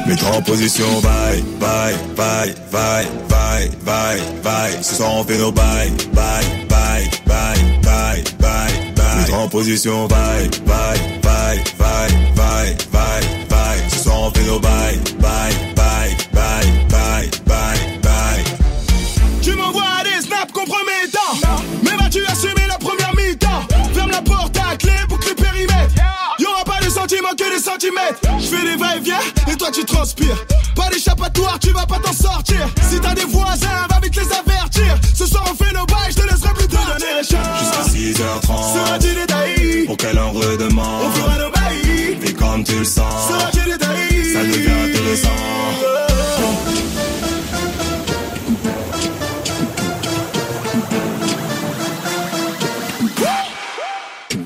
Mets-toi 0.06 0.30
en 0.36 0.42
position, 0.42 1.00
bye, 1.02 1.42
bye, 1.60 1.94
bye, 2.16 2.54
bye, 2.72 3.06
bye, 3.28 3.68
bye, 3.84 4.20
bye. 4.42 4.82
Ce 4.82 4.94
soir 4.96 5.12
on 5.14 5.24
fait 5.24 5.38
nos 5.38 5.52
bye, 5.52 5.90
bye, 6.12 6.44
bye, 6.68 7.08
bye, 7.26 7.77
bye, 7.98 8.22
bye, 8.38 8.92
bye. 8.94 9.34
En 9.34 9.48
position, 9.48 10.06
bye, 10.06 10.48
bye, 10.64 10.98
bye, 11.22 11.62
bye, 11.78 12.10
bye, 12.36 12.76
bye, 12.92 13.22
bye. 13.48 13.90
Ce 13.90 13.98
soir 14.04 14.20
on 14.20 14.30
fait 14.30 14.44
nos 14.44 14.60
bye, 14.60 14.98
bye, 15.18 15.54
bye, 15.74 16.16
bye, 16.32 16.66
bye, 16.88 17.30
bye, 17.46 17.98
bye. 18.02 18.44
Tu 19.42 19.52
m'envoies 19.54 20.02
des 20.04 20.26
snaps 20.26 20.52
compromettants. 20.52 21.34
Mais 21.82 21.96
vas-tu 21.96 22.24
assumer 22.26 22.66
la 22.68 22.78
première 22.78 23.14
mi-temps? 23.16 23.66
Ferme 23.94 24.10
la 24.10 24.22
porte 24.22 24.56
à 24.58 24.76
clé 24.76 24.92
pour 25.08 25.18
que 25.18 25.30
le 25.30 25.34
périmètre. 25.34 25.94
Y'aura 26.38 26.64
pas 26.64 26.80
de 26.84 26.90
sentiments 26.90 27.34
que 27.36 27.56
des 27.56 27.62
centimètres. 27.62 28.20
Je 28.38 28.46
fais 28.46 28.62
des 28.62 28.76
va-et-vient 28.76 29.24
et 29.50 29.56
toi 29.56 29.70
tu 29.72 29.84
transpires. 29.84 30.44
Pas 30.76 30.88
d'échappatoire, 30.90 31.58
tu 31.58 31.70
vas 31.72 31.86
pas 31.86 31.98
t'en 31.98 32.12
sortir. 32.12 32.68
Si 32.88 33.00
t'as 33.00 33.14
des 33.14 33.24
voisins, 33.24 33.86
va 33.90 33.98
vite 34.00 34.14
les 34.14 34.32
avertir. 34.32 34.96
Ce 35.14 35.26
soir 35.26 35.44
on 35.50 35.54
fait 35.54 35.72
nos 35.72 35.86
bails, 35.86 36.10
je 36.10 36.16
te 36.16 36.22
laisserai 36.22 36.54
plus 36.54 36.68
te 36.68 36.76
donner 36.76 37.12
les 37.18 37.24
6h30. 37.98 38.74
Seras-tu 38.74 39.14
détaillé 39.14 39.84
Pour 39.86 39.96
qu'elle 39.96 40.18
en 40.18 40.30
redemande. 40.30 41.02
On 41.04 41.10
fera 41.10 41.38
nos 41.38 41.50
bails. 41.50 42.16
Fais 42.20 42.32
comme 42.32 42.62
tu 42.62 42.78
le 42.78 42.84
sens. 42.84 43.28
Seras-tu 43.28 43.70
détaillé 43.70 44.32
Ça 44.32 44.42
devient 44.44 44.90
intéressant. 44.90 45.28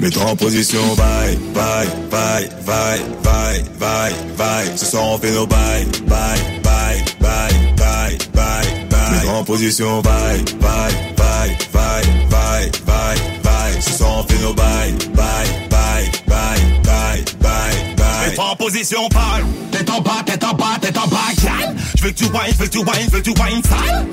Mets-toi 0.00 0.24
en 0.24 0.36
position, 0.36 0.80
bye, 0.96 1.36
bye, 1.54 1.86
bye, 2.10 2.48
bye, 2.66 3.00
bye, 3.22 3.62
bye, 3.78 4.12
bye. 4.36 4.76
Ce 4.76 4.86
soir 4.86 5.04
on 5.04 5.18
fait 5.18 5.30
nos 5.30 5.46
bye, 5.46 5.84
bye, 6.06 6.40
bye, 6.62 7.04
bye, 7.20 7.52
bye, 7.76 8.18
bye, 8.34 8.81
Mets-toi 9.12 9.32
en 9.32 9.44
position, 9.44 10.00
bye, 10.00 10.42
bye, 10.58 10.92
bye, 11.16 11.56
bye, 11.72 12.02
bye, 12.30 12.70
bye, 12.86 13.16
bye. 13.42 13.80
Ce 13.80 13.92
soir 13.98 14.18
on 14.18 14.22
fait 14.22 14.40
nos 14.42 14.54
bye, 14.54 14.92
bye, 15.14 15.68
bye, 15.92 16.10
bye, 16.26 16.82
bye, 16.84 17.24
bye, 17.40 17.94
bye. 17.96 18.28
Mets-toi 18.28 18.44
en 18.44 18.56
position, 18.56 19.08
parle. 19.08 19.44
Tête 19.70 19.90
en 19.90 20.00
bas, 20.00 20.22
tête 20.24 20.44
en 20.44 20.54
bas, 20.54 20.78
tête 20.80 20.96
en 20.96 21.06
bas, 21.08 21.18
gal. 21.42 21.74
Je 21.96 22.02
veux 22.02 22.10
que 22.10 22.16
tu 22.16 22.24
whines, 22.24 22.52
je 22.52 22.58
veux 22.58 22.66
que 22.66 22.70
tu 22.70 22.78
whines, 22.78 23.06
je 23.06 23.10
veux 23.10 23.20
que 23.20 23.30
tu 23.30 23.40
whines 23.40 23.62
sale. 23.62 24.06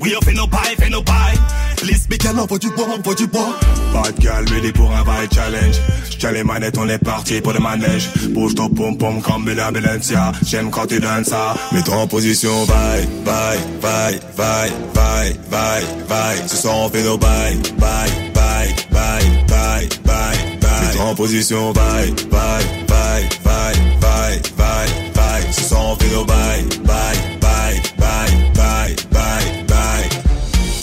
Oui, 0.00 0.12
on 0.20 0.24
fait 0.24 0.34
nos 0.34 0.46
bails, 0.46 0.76
fait 0.78 0.90
nos 0.90 1.02
bails. 1.02 1.38
Liste, 1.82 2.06
mais 2.10 2.18
gal, 2.18 2.38
envoie 2.38 2.58
du 2.58 2.70
bois, 2.70 2.86
envoie 2.98 3.14
du 3.14 3.26
bois. 3.26 3.58
Pas 3.92 4.10
de 4.10 4.22
calme, 4.22 4.72
pour 4.72 4.90
un 4.90 5.02
vibe 5.02 5.32
challenge. 5.32 5.76
J'tiens 6.10 6.32
les 6.32 6.44
manettes, 6.44 6.78
on 6.78 6.88
est 6.88 6.98
parti 6.98 7.40
pour 7.40 7.52
le 7.52 7.60
manège. 7.60 8.08
Bouge 8.30 8.54
ton 8.54 8.68
pom 8.68 8.96
pom 8.96 9.20
comme 9.20 9.48
la 9.50 9.70
Balencia. 9.70 10.32
J'aime 10.46 10.70
quand 10.70 10.86
tu 10.86 10.98
donnes 10.98 11.24
ça. 11.24 11.54
Mets-toi 11.72 11.96
en 11.96 12.06
position, 12.06 12.64
bye, 12.64 13.06
bye, 13.24 13.58
bye, 13.82 14.20
bye, 14.36 14.72
bye, 14.94 15.36
bye, 15.50 15.84
bye. 16.08 16.48
Ce 16.48 16.56
soir 16.56 16.76
on 16.78 16.88
fait 16.88 17.02
nos 17.02 17.18
bye, 17.18 17.56
bye, 17.78 18.10
bye, 18.34 18.74
bye, 18.90 19.48
bye, 19.48 19.88
bye, 20.04 20.38
bye. 20.60 20.86
Mets-toi 20.86 21.04
en 21.04 21.14
position, 21.14 21.25
bye, 21.26 22.12
bye, 22.30 22.64
bye, 22.86 23.28
bye, 23.44 23.74
bye, 24.00 24.40
bye, 24.56 24.88
bye. 25.12 25.52
Ce 25.52 25.62
soir 25.62 25.82
on 25.84 25.96
fait 25.96 26.14
nos 26.14 26.24
bye, 26.24 26.62
bye, 26.84 27.16
bye, 27.40 27.82
bye, 27.98 28.54
bye, 28.54 28.96
bye, 29.10 29.64
bye. 29.66 30.08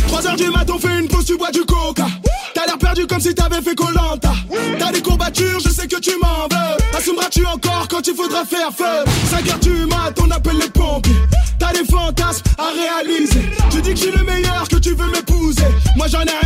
3 0.08 0.28
heures 0.28 0.36
du 0.36 0.50
mat, 0.50 0.70
on 0.70 0.78
fait 0.78 1.00
une 1.00 1.08
pause, 1.08 1.26
tu 1.26 1.38
bois 1.38 1.52
du 1.52 1.64
coca. 1.64 2.08
T'as 2.54 2.66
l'air 2.66 2.78
perdu 2.78 3.08
comme 3.08 3.22
si 3.22 3.34
t'avais 3.34 3.62
fait 3.62 3.74
Colanta. 3.74 4.34
T'as 4.80 4.92
des 4.92 5.02
courbatures, 5.02 5.60
je 5.62 5.70
sais 5.70 5.88
que 5.88 6.00
tu 6.00 6.12
m'en 6.22 6.48
veux. 6.52 6.98
Assumeras-tu 6.98 7.46
encore 7.46 7.88
quand 7.90 8.06
il 8.06 8.14
faudra 8.14 8.44
faire 8.44 8.72
feu 8.76 9.10
5 9.32 9.50
heures 9.50 9.60
du 9.60 9.86
mat, 9.86 10.14
on 10.22 10.30
appelle 10.30 10.58
les 10.58 10.70
pompiers. 10.70 11.14
T'as 11.58 11.72
des 11.72 11.86
fantasmes 11.86 12.44
à 12.58 12.70
réaliser. 12.72 13.50
Tu 13.72 13.82
dis 13.82 13.92
que 13.92 13.96
je 13.96 14.02
suis 14.04 14.12
le 14.12 14.24
meilleur, 14.26 14.68
que 14.68 14.76
tu 14.76 14.94
veux 14.94 15.08
m'épouser. 15.08 15.64
Moi 15.96 16.08
j'en 16.08 16.22
ai 16.22 16.43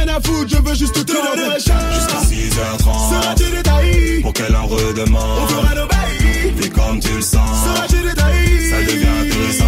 redemande. 4.97 5.39
On 5.43 5.47
fera 5.47 5.75
nos 5.75 5.87
bails. 5.87 6.69
Comme 6.73 6.99
tu 6.99 7.13
le 7.15 7.21
sens. 7.21 7.65
Ça 7.65 7.87
devient 7.87 9.07
intéressant. 9.25 9.65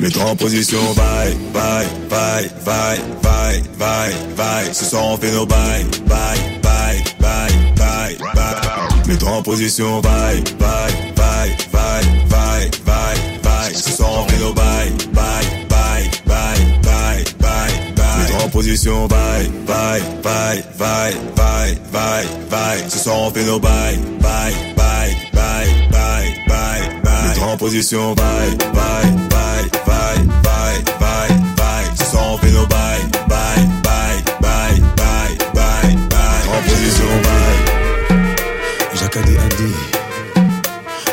Mets-toi 0.00 0.24
en 0.24 0.36
position, 0.36 0.78
bye, 0.94 1.34
bye, 1.54 1.86
bye, 2.10 2.50
bye, 2.64 2.98
bye, 3.22 3.62
bye, 3.78 4.14
bye. 4.36 4.74
Ce 4.74 4.84
soir 4.84 5.04
on 5.06 5.16
fait 5.16 5.32
nos 5.32 5.46
bye, 5.46 5.84
bye, 6.06 6.38
bye, 6.62 7.02
bye, 7.20 7.50
bye, 7.76 8.16
bye. 8.34 9.06
Mets-toi 9.06 9.30
en 9.30 9.42
position, 9.42 10.00
bye, 10.00 10.42
bye, 10.58 11.13
position, 18.64 19.06
bye, 19.08 19.46
bye, 19.66 20.00
bye, 20.22 20.64
bye, 20.78 21.12
bye, 21.36 21.74
bye, 21.92 22.26
bye. 22.48 22.88
Ce 22.88 22.98
soir 22.98 23.18
on 23.18 23.30
fait 23.30 23.44
nos 23.44 23.60
bye, 23.60 23.98
bye, 24.22 24.54
bye, 24.74 25.14
bye, 25.34 25.68
bye, 25.92 26.34
bye, 26.48 27.00
bye. 27.04 27.42
En 27.42 27.58
position, 27.58 28.14
bye, 28.14 28.56
bye, 28.72 29.12
bye, 29.28 29.68
bye, 29.84 30.16
bye, 30.42 30.82
bye, 30.98 31.28
bye. 31.58 31.94
Ce 31.94 32.04
soir 32.06 32.24
on 32.32 32.38
fait 32.38 32.52
nos 32.52 32.66
bye, 32.66 33.02
bye, 33.28 33.66
bye, 33.82 34.22
bye, 34.40 34.80
bye, 34.96 35.36
bye, 35.52 35.96
bye. 36.08 36.42
En 36.48 36.62
position, 36.62 37.12
bye. 37.22 37.58
Jacadi 38.94 39.36
a 39.36 39.48
dit, 39.58 39.76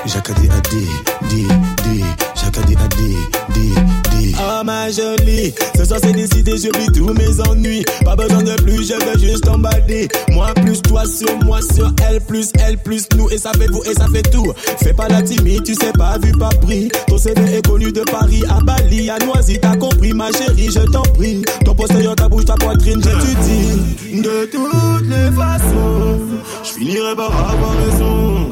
Jacadi 0.05 0.49
a 0.49 0.61
dit, 0.69 0.89
dit, 1.29 1.47
dit, 1.83 2.03
a 2.45 2.87
dit, 2.95 3.17
dit, 3.53 3.90
Oh 4.39 4.63
ma 4.63 4.89
jolie, 4.89 5.53
ce 5.77 5.85
soir 5.85 5.99
c'est 6.03 6.11
décidé, 6.11 6.53
j'oublie 6.57 6.87
tous 6.87 7.13
mes 7.13 7.39
ennuis. 7.47 7.83
Pas 8.03 8.15
besoin 8.15 8.43
de 8.43 8.53
plus, 8.61 8.87
je 8.87 8.93
veux 8.93 9.19
juste 9.19 9.47
emballer. 9.47 10.07
Moi 10.31 10.53
plus 10.55 10.81
toi 10.81 11.03
sur 11.05 11.37
moi 11.43 11.59
sur 11.61 11.91
elle 12.09 12.21
plus 12.21 12.51
elle 12.59 12.77
plus 12.77 13.07
nous 13.15 13.29
et 13.29 13.37
ça 13.37 13.51
fait 13.53 13.67
vous 13.67 13.83
et 13.83 13.93
ça 13.93 14.07
fait 14.13 14.23
tout. 14.23 14.51
Fais 14.83 14.93
pas 14.93 15.07
la 15.07 15.21
timide, 15.21 15.63
tu 15.63 15.75
sais 15.75 15.91
pas 15.93 16.17
vu 16.19 16.31
pas 16.33 16.49
pris. 16.61 16.89
Ton 17.07 17.17
CV 17.17 17.57
est 17.57 17.67
connu 17.67 17.91
de 17.91 18.01
Paris 18.01 18.43
à 18.49 18.59
Bali, 18.61 19.09
à 19.09 19.17
Noisy, 19.19 19.59
t'as 19.61 19.75
compris 19.75 20.13
ma 20.13 20.31
chérie, 20.31 20.69
je 20.71 20.79
t'en 20.91 21.03
prie. 21.03 21.41
Ton 21.65 21.75
postérieur, 21.75 22.15
ta 22.15 22.27
bouche, 22.27 22.45
ta 22.45 22.55
poitrine, 22.55 23.01
j'étudie. 23.01 24.21
De 24.21 24.45
tout 24.51 24.67
les 25.03 25.31
façons, 25.35 26.19
je 26.63 26.69
finirai 26.69 27.15
par 27.15 27.31
avoir 27.31 27.75
raison. 27.77 28.51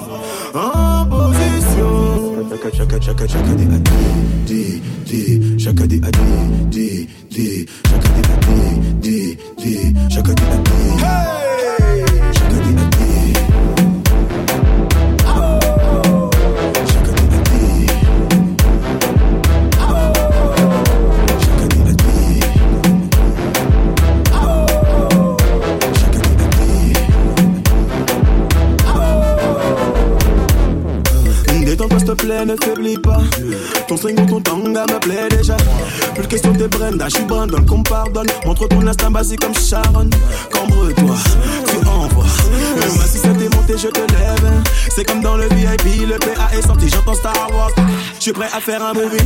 Position. 0.51 0.98
Chaka 2.69 2.99
chaka 2.99 3.25
chaka 3.25 3.25
chaka 3.27 3.53
di 3.57 3.65
adi 3.65 3.99
di 4.45 4.61
di 5.09 5.21
chaka 5.57 5.85
di 5.87 5.97
adi 5.97 6.29
di 6.69 7.07
di 7.27 7.65
chaka 7.89 8.09
di 8.13 8.21
adi 8.29 8.59
di 9.01 9.37
di 9.57 9.73
chaka 10.13 10.33
di 10.37 10.43
adi. 10.53 10.79
Chaka 12.31 12.57
di 12.61 12.71
adi 12.77 12.88
te 32.09 32.23
plaît, 32.23 32.45
ne 32.45 32.55
faiblis 32.55 32.97
pas. 32.97 33.21
Ton 33.87 33.97
string 33.97 34.25
ton 34.27 34.41
tanga 34.41 34.85
me 34.85 34.99
plaît 34.99 35.27
déjà. 35.29 35.55
Plus 36.15 36.27
question 36.27 36.51
de 36.51 36.65
Brenda, 36.67 37.05
je 37.07 37.15
suis 37.15 37.25
Brandon, 37.25 37.63
qu'on 37.65 37.83
pardonne. 37.83 38.27
Montre 38.45 38.67
ton 38.67 38.85
instinct 38.87 39.11
basique 39.11 39.41
comme 39.41 39.53
Sharon. 39.53 40.09
Cambre-toi, 40.51 41.15
tu 41.67 41.87
envoies. 41.87 42.25
Ma 42.97 43.05
si 43.05 43.21
t'es 43.21 43.55
monté, 43.55 43.77
je 43.77 43.87
te 43.87 43.99
lève. 43.99 44.63
C'est 44.89 45.03
comme 45.03 45.21
dans 45.21 45.37
le 45.37 45.47
VIP, 45.49 46.07
le 46.07 46.17
PA 46.17 46.49
est 46.57 46.65
sorti, 46.65 46.89
j'entends 46.89 47.13
Star 47.13 47.49
Wars. 47.53 47.71
Je 48.19 48.23
suis 48.23 48.33
prêt 48.33 48.49
à 48.53 48.59
faire 48.59 48.83
un 48.83 48.93
movie. 48.93 49.17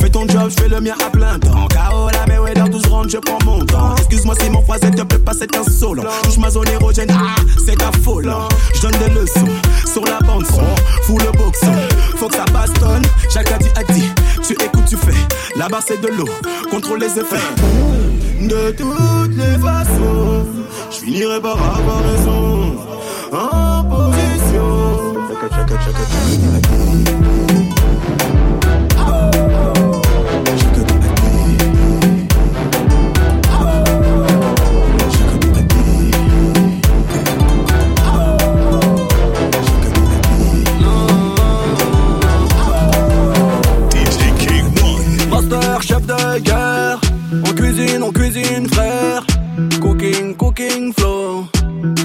Fais 0.00 0.10
ton 0.10 0.28
job, 0.28 0.50
je 0.50 0.62
fais 0.62 0.68
le 0.68 0.78
mien 0.78 0.92
à 1.02 1.08
plein 1.08 1.38
temps. 1.38 1.66
KO 1.68 2.10
la 2.12 2.26
mais 2.28 2.38
ouais, 2.38 2.52
dans 2.52 2.68
12 2.68 2.86
rounds, 2.88 3.10
je 3.10 3.16
prends 3.16 3.38
mon 3.46 3.64
temps. 3.64 3.96
Excuse-moi 3.96 4.34
si 4.38 4.50
mon 4.50 4.60
phrasé 4.60 4.90
te 4.90 5.02
plaît 5.02 5.18
pas, 5.18 5.32
c'est 5.32 5.56
insolent. 5.56 6.04
Touche 6.24 6.36
ma 6.36 6.50
zone 6.50 6.68
érogène, 6.68 7.10
ah, 7.10 7.40
c'est 7.64 7.82
affolant. 7.82 8.46
Je 8.74 8.82
donne 8.82 8.98
des 8.98 9.18
leçons 9.18 9.48
sur 9.90 10.04
la 10.04 10.18
bande 10.18 10.46
son. 10.46 10.60
Fous 11.04 11.16
le 11.16 11.32
boxon, 11.38 11.72
faut 12.16 12.28
que 12.28 12.34
ça 12.34 12.44
bastonne. 12.52 13.02
Jacques 13.32 13.50
a 13.50 13.56
dit, 13.56 13.70
a 13.76 13.92
dit, 13.92 14.10
tu 14.46 14.52
écoutes, 14.52 14.86
tu 14.90 14.96
fais. 14.98 15.58
Là-bas 15.58 15.80
c'est 15.86 16.02
de 16.02 16.08
l'eau, 16.08 16.28
contrôle 16.70 17.00
les 17.00 17.18
effets. 17.18 17.36
De 18.42 18.72
toutes 18.72 19.36
les 19.36 19.58
façons, 19.58 20.46
je 20.90 20.96
finirai 20.96 21.40
par 21.40 21.56
avoir 21.56 22.02
raison. 22.02 22.76
En 23.32 23.84
position. 23.84 25.14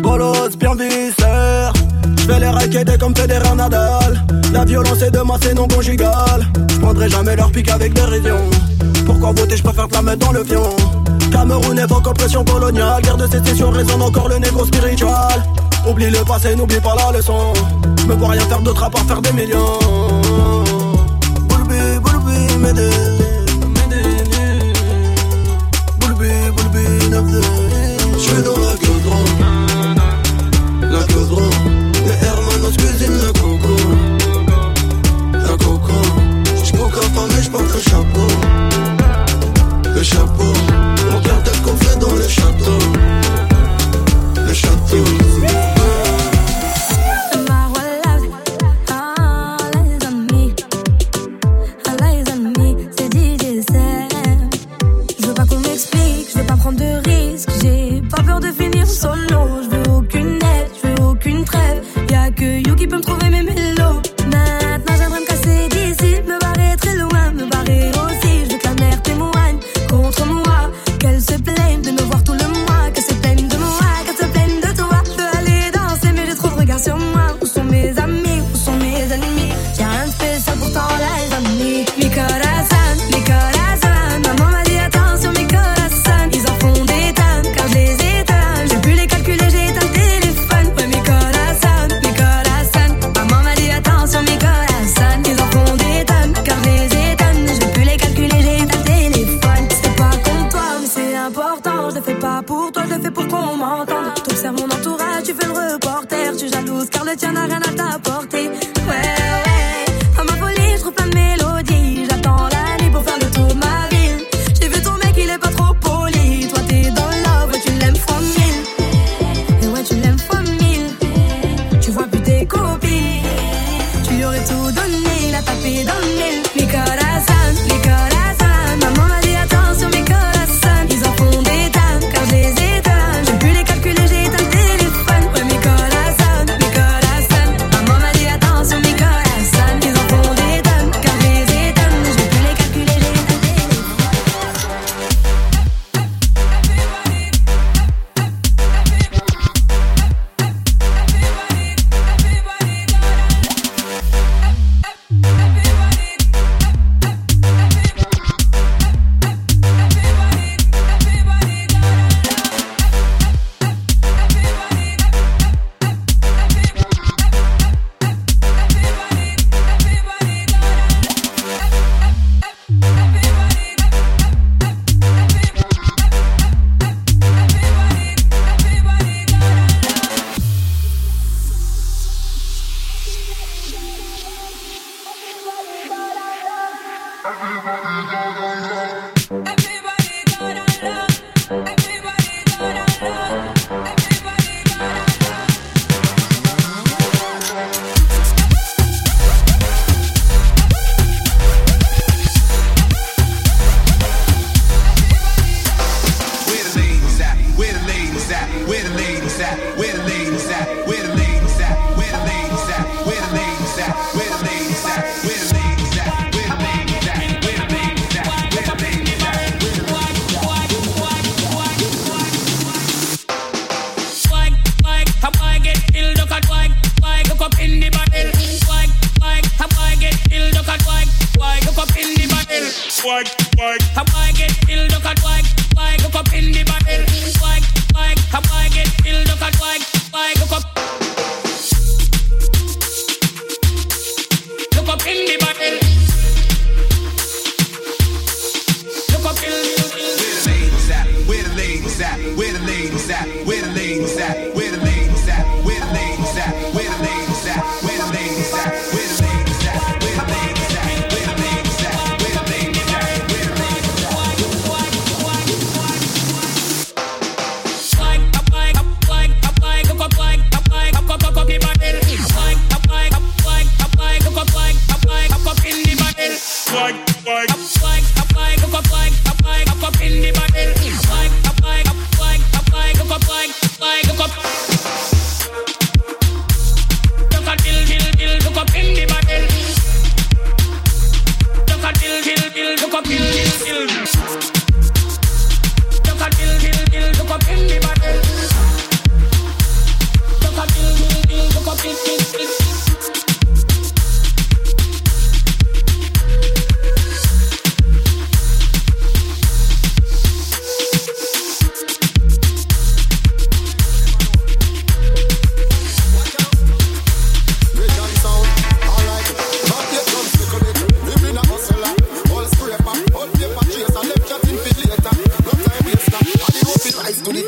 Bolos, 0.09 0.57
bien 0.57 0.73
visseur. 0.73 1.71
J'fais 2.17 2.39
les 2.39 2.47
raquettes 2.47 2.97
comme 2.97 3.15
Federer 3.15 3.55
Nadal. 3.55 4.25
La 4.51 4.65
violence 4.65 5.03
est 5.03 5.11
de 5.11 5.19
moi, 5.19 5.37
c'est 5.39 5.53
non 5.53 5.67
conjugal. 5.67 6.47
J'prendrai 6.71 7.09
jamais 7.09 7.35
leur 7.35 7.51
pique 7.51 7.69
avec 7.69 7.93
dérision. 7.93 8.39
Pourquoi 9.05 9.33
voter, 9.33 9.55
j'préfère 9.55 9.87
te 9.87 9.93
la 9.93 10.01
mettre 10.01 10.25
dans 10.25 10.31
le 10.31 10.43
pion. 10.43 10.63
Cameroun 11.31 11.77
évoque 11.77 12.07
oppression 12.07 12.43
coloniale. 12.43 13.03
Guerre 13.03 13.17
de 13.17 13.27
sécession 13.27 13.69
résonne 13.69 14.01
encore 14.01 14.29
le 14.29 14.39
négro 14.39 14.65
spiritual. 14.65 15.43
Oublie 15.87 16.09
le 16.09 16.25
passé, 16.25 16.55
n'oublie 16.55 16.79
pas 16.79 16.95
la 16.95 17.15
leçon. 17.15 17.53
J'me 17.99 18.13
vois 18.13 18.29
rien 18.29 18.45
faire 18.47 18.61
d'autre 18.61 18.83
à 18.83 18.89
part 18.89 19.05
faire 19.05 19.21
des 19.21 19.33
millions. 19.33 19.77
Boulbi, 21.49 21.99
boulbi, 22.01 22.57
m'aider. 22.57 22.89
Boulbi, 25.99 26.29
boulbi, 26.55 27.58
le 37.79 37.83
chapeau. 37.83 38.27
Le 39.95 40.03
chapeau. 40.03 40.53
Mon 41.11 41.21
cartel 41.21 41.61
qu'on 41.63 41.77
fait 41.77 41.97
dans 41.99 42.13
le 42.13 42.27
château 42.27 42.78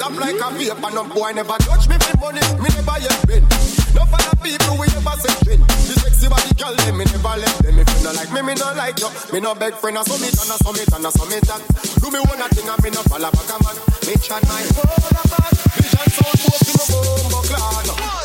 Like 0.01 0.41
a 0.41 0.49
paper, 0.57 0.89
no 0.95 1.03
boy 1.13 1.31
never 1.31 1.57
touch 1.61 1.87
me 1.87 1.95
for 2.01 2.17
money, 2.17 2.41
me 2.57 2.69
never 2.73 2.97
yet 2.97 3.21
been. 3.27 3.45
No 3.93 4.01
other 4.01 4.35
people 4.41 4.77
we 4.81 4.87
ever 4.97 5.15
say 5.21 5.29
trend. 5.45 5.61
The 5.61 5.93
sexy 5.93 6.27
body 6.27 6.49
girl, 6.57 6.73
them 6.73 6.97
me 6.97 7.05
never 7.05 7.37
let 7.37 7.53
them. 7.61 7.77
If 7.77 7.85
you 7.85 8.03
no 8.03 8.11
like 8.11 8.33
me, 8.33 8.41
me 8.41 8.53
no 8.55 8.73
like 8.73 8.97
you. 8.97 9.09
Me 9.31 9.39
no 9.39 9.53
beg 9.53 9.75
friend, 9.75 9.99
I 9.99 10.03
summit 10.03 10.33
and 10.41 10.51
I 10.51 10.57
summit 10.57 10.89
and 10.89 11.05
I 11.05 11.09
summit 11.11 11.43
that. 11.45 11.61
Do 12.01 12.09
me 12.09 12.17
one 12.17 12.41
thing 12.49 12.67
and 12.67 12.81
me 12.81 12.89
no 12.89 13.01
follow 13.05 13.29
back 13.29 13.49
a 13.53 13.57
man. 13.61 13.77
Me 14.09 14.13
chat 14.17 14.41
my 14.49 14.65
whole 14.73 15.05
about. 15.21 15.53
Vision 15.77 16.07
sound 16.09 16.37
post 16.49 16.65
in 16.65 16.73
my 16.81 17.29
bomb 17.29 17.45
clan. 17.45 18.20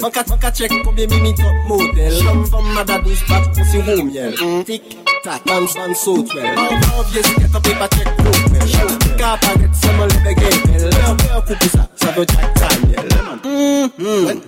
Mwen 0.00 0.12
ka, 0.12 0.22
ka 0.24 0.50
chek 0.50 0.72
konbyen 0.84 1.10
mi 1.10 1.20
mi 1.20 1.32
top 1.34 1.56
model. 1.68 2.14
Chom 2.22 2.44
fom 2.48 2.66
mada 2.74 2.96
douz 3.04 3.20
bat 3.28 3.44
konsi 3.54 3.78
roum 3.86 4.08
yel 4.08 4.32
mm. 4.32 4.62
Tik 4.64 4.82
tak, 5.24 5.44
ban 5.44 5.66
san 5.68 5.94
sot 5.94 6.32
wel 6.34 6.46
An 6.46 7.04
vye 7.12 7.22
sket 7.22 7.56
api 7.58 7.74
pa 7.80 7.88
chek 7.92 8.08
kout 8.16 8.44
wel 8.54 8.94
Ka 9.20 9.36
paget 9.44 9.74
seman 9.82 10.08
lebe 10.14 10.32
genel 10.40 10.88
Lèr 10.88 11.12
lèr 11.20 11.42
koupi 11.44 11.68
sa, 11.68 11.84
sa 12.00 12.14
vyo 12.16 12.24
chak 12.32 12.48
Daniel 12.56 13.08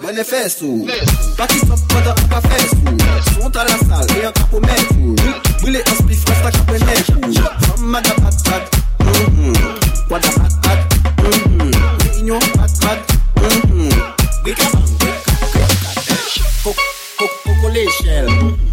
Mwen 0.01 0.23
e 0.23 0.25
fesou 0.25 0.89
Pati 1.37 1.61
sop 1.67 1.85
mada 1.93 2.17
an 2.17 2.33
pa 2.33 2.41
fesou 2.49 2.97
Sont 3.35 3.61
a 3.61 3.69
la 3.69 3.77
sal, 3.85 4.09
e 4.17 4.25
an 4.25 4.33
kapo 4.41 4.61
metou 4.65 5.13
Bwile 5.61 5.85
an 5.85 6.01
spi 6.01 6.17
fres 6.25 6.43
la 6.49 6.57
kapen 6.57 6.89
metou 6.89 7.45
Fom 7.69 7.93
mada 7.93 8.17
pat 8.25 8.41
pat 8.49 8.65
Wada 10.09 10.33
pat 10.41 10.62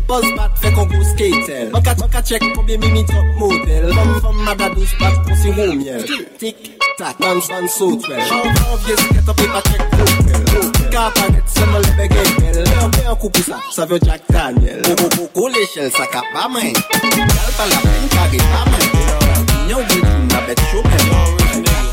Buzz 0.09 0.25
bat 0.33 0.55
fè 0.57 0.71
kon 0.73 0.87
gwo 0.89 1.03
skater 1.05 1.67
Mwen 1.69 1.83
ka, 1.85 1.93
ka 2.09 2.21
check 2.25 2.41
konbyen 2.55 2.79
mimi 2.81 3.03
top 3.05 3.27
model 3.37 3.91
Mwen 3.93 4.15
fèm 4.23 4.39
mada 4.47 4.69
dous 4.73 4.93
bat 4.97 5.19
kon 5.27 5.37
si 5.37 5.51
hon 5.53 5.75
miel 5.77 6.01
Tik 6.41 6.63
tak, 6.97 7.19
man 7.21 7.37
san 7.45 7.67
sotwel 7.69 8.17
Jan 8.17 8.79
vye 8.87 8.95
sket 9.03 9.29
api 9.29 9.49
pa 9.53 9.61
chek 9.67 9.83
kotel 9.93 10.71
Ka 10.95 11.03
panet 11.13 11.53
se 11.53 11.67
mwen 11.69 11.85
lebe 11.85 12.07
gebel 12.15 12.57
Lè 12.57 12.79
an 12.81 12.97
an 13.03 13.19
koupi 13.21 13.45
sa, 13.45 13.61
sa 13.75 13.85
vyo 13.91 14.01
Jack 14.01 14.25
Daniel 14.33 14.81
Oko 14.95 15.11
koko 15.13 15.45
le 15.53 15.61
chel 15.75 15.93
sa 15.93 16.09
ka 16.09 16.25
pa 16.33 16.47
men 16.55 16.73
Gal 16.73 17.53
pa 17.59 17.69
la 17.69 17.83
pen 17.85 18.09
kage 18.15 18.41
pa 18.49 18.65
men 18.71 18.89
Yon 19.69 19.85
gwe 19.85 20.01
tou 20.07 20.25
na 20.33 20.41
bet 20.49 20.65
chopen 20.71 21.05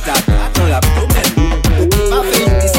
Dak 0.08 0.24
dak 0.24 0.56
nan 0.56 0.72
la 0.72 0.80
ptomen 0.88 1.30
Ou 1.84 2.08
pa 2.08 2.24
fe 2.30 2.42
yon 2.46 2.75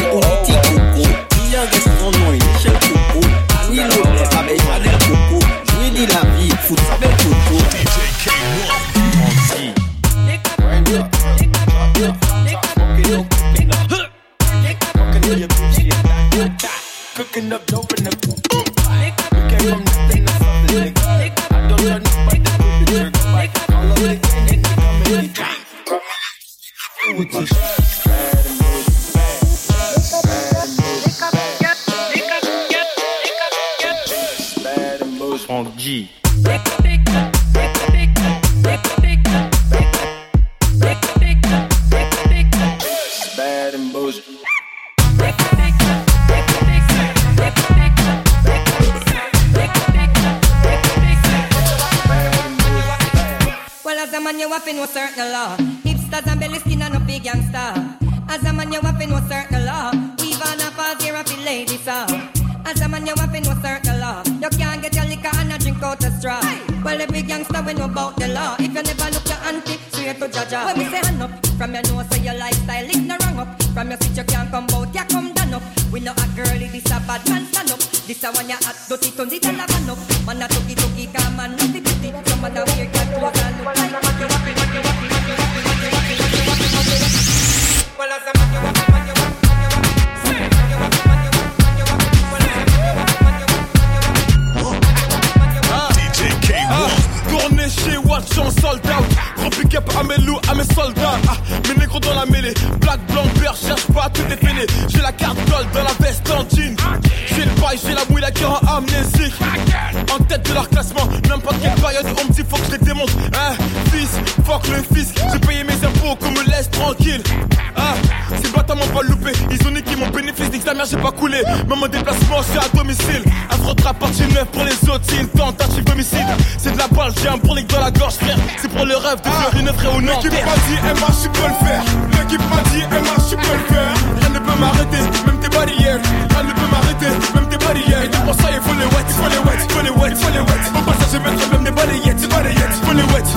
Cooking 17.38 17.54
up 17.54 17.66
dope 17.68 17.94
in 18.00 18.07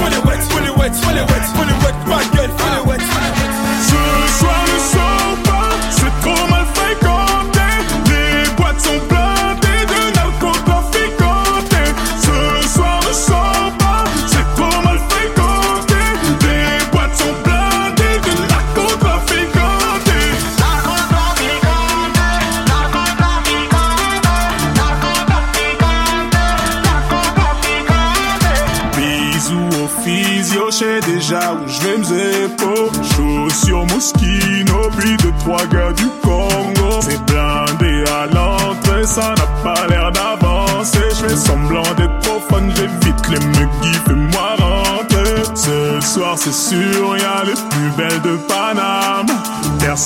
when 0.01 0.13
it 0.15 0.25
went 0.25 0.40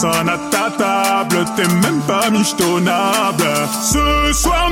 Personne 0.04 0.28
à 0.28 0.38
ta 0.50 0.70
table, 0.70 1.46
t'es 1.56 1.66
même 1.66 2.00
pas 2.06 2.28
michetonnable. 2.28 3.44
Ce 3.82 4.32
soir 4.34 4.63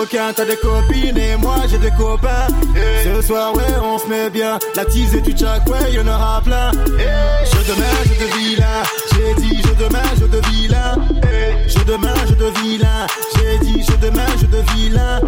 coquin, 0.00 0.32
t'as 0.34 0.46
des 0.46 0.56
copines 0.56 1.18
et 1.18 1.36
moi 1.36 1.56
j'ai 1.68 1.78
des 1.78 1.90
copains. 1.90 2.46
Ce 3.04 3.20
soir, 3.26 3.54
ouais, 3.54 3.74
on 3.82 3.98
se 3.98 4.06
met 4.06 4.30
bien. 4.30 4.58
La 4.74 4.84
tease 4.84 5.14
et 5.14 5.20
du 5.20 5.36
jack, 5.36 5.68
ouais, 5.68 5.92
y'en 5.92 6.06
aura 6.06 6.40
plein. 6.42 6.70
Jeu 6.72 7.62
de 7.68 7.74
main, 7.78 7.96
jeu 8.06 8.16
de 8.24 8.32
vilain, 8.38 8.82
j'ai 9.12 9.42
dit 9.42 9.62
jeu 9.62 9.74
de 9.74 9.92
main, 9.92 10.08
jeu 10.18 10.28
de 10.28 10.40
vilain. 10.48 10.94
Jeu 11.68 11.84
de 11.84 11.96
main, 11.96 12.14
jeu 12.28 12.34
de 12.34 12.50
vilain, 12.60 13.06
j'ai 13.34 13.58
dit 13.58 13.82
jeu 13.84 13.96
de 13.98 14.10
main, 14.10 14.30
jeu 14.40 14.46
de 14.46 14.62
vilain. 14.72 15.20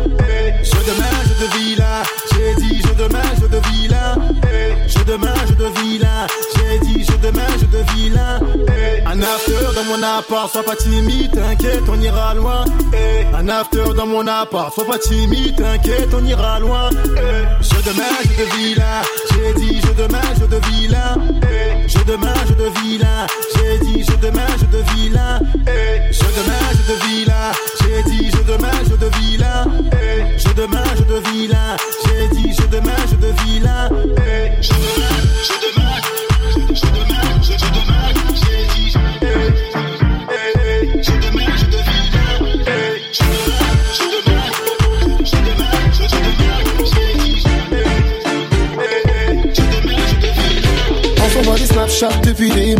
Jeu 0.62 0.82
de 0.88 0.94
main, 1.00 1.16
jeu 1.26 1.36
de 1.42 1.48
vilain, 1.58 2.02
j'ai 2.32 2.54
dit 2.62 2.82
jeu 2.82 2.94
de 2.94 3.12
main, 3.12 3.30
jeu 3.40 3.48
de 3.48 3.60
vilain. 3.68 4.14
Jeu 4.86 5.04
de 5.04 5.16
main, 5.16 5.34
jeu 5.48 5.54
de 5.54 5.68
vilain, 5.80 6.26
j'ai 6.56 6.78
dit 6.86 7.04
jeu 7.04 7.18
de 7.18 7.30
main, 7.36 7.52
jeu 7.60 7.66
de 7.66 7.82
mon 10.02 10.08
appart, 10.18 10.50
sois 10.50 10.64
pas 10.64 10.74
timide, 10.74 11.30
t'inquiète, 11.32 11.82
on 11.88 12.00
ira 12.00 12.34
loin. 12.34 12.64
Un 13.34 13.48
after 13.48 13.84
dans 13.96 14.06
mon 14.06 14.26
appart, 14.26 14.74
sois 14.74 14.84
pas 14.84 14.98
timide, 14.98 15.54
t'inquiète, 15.56 16.08
on 16.12 16.24
ira 16.24 16.58
loin. 16.58 16.90
Jeu 16.90 17.82
de 17.84 17.96
main, 17.96 18.10
jeu 18.24 18.44
de 18.44 18.56
vilain, 18.56 19.02
j'ai 19.30 19.54
dit 19.60 19.80
jeu 19.80 19.94
de 19.94 20.12
main, 20.12 20.34
jeu 20.38 20.48
de 20.48 20.60
vilain. 20.66 21.14
Jeu 21.86 22.04
de 22.04 22.16
main, 22.16 22.34
jeu 22.48 22.54
de 22.54 22.80
vilain, 22.80 23.26
j'ai 23.54 23.78
dit 23.86 24.04
jeu 24.04 24.16
de 24.16 24.30
main, 24.30 24.48
jeu 24.58 24.66
de 24.66 24.82
vilain. 24.92 25.38
Jeu 26.10 26.30
de 26.36 26.48
main, 26.48 26.64
jeu 26.72 26.94
de 26.94 27.06
vilain, 27.06 27.52
chaque 52.02 52.20
depuis 52.22 52.50
des 52.50 52.74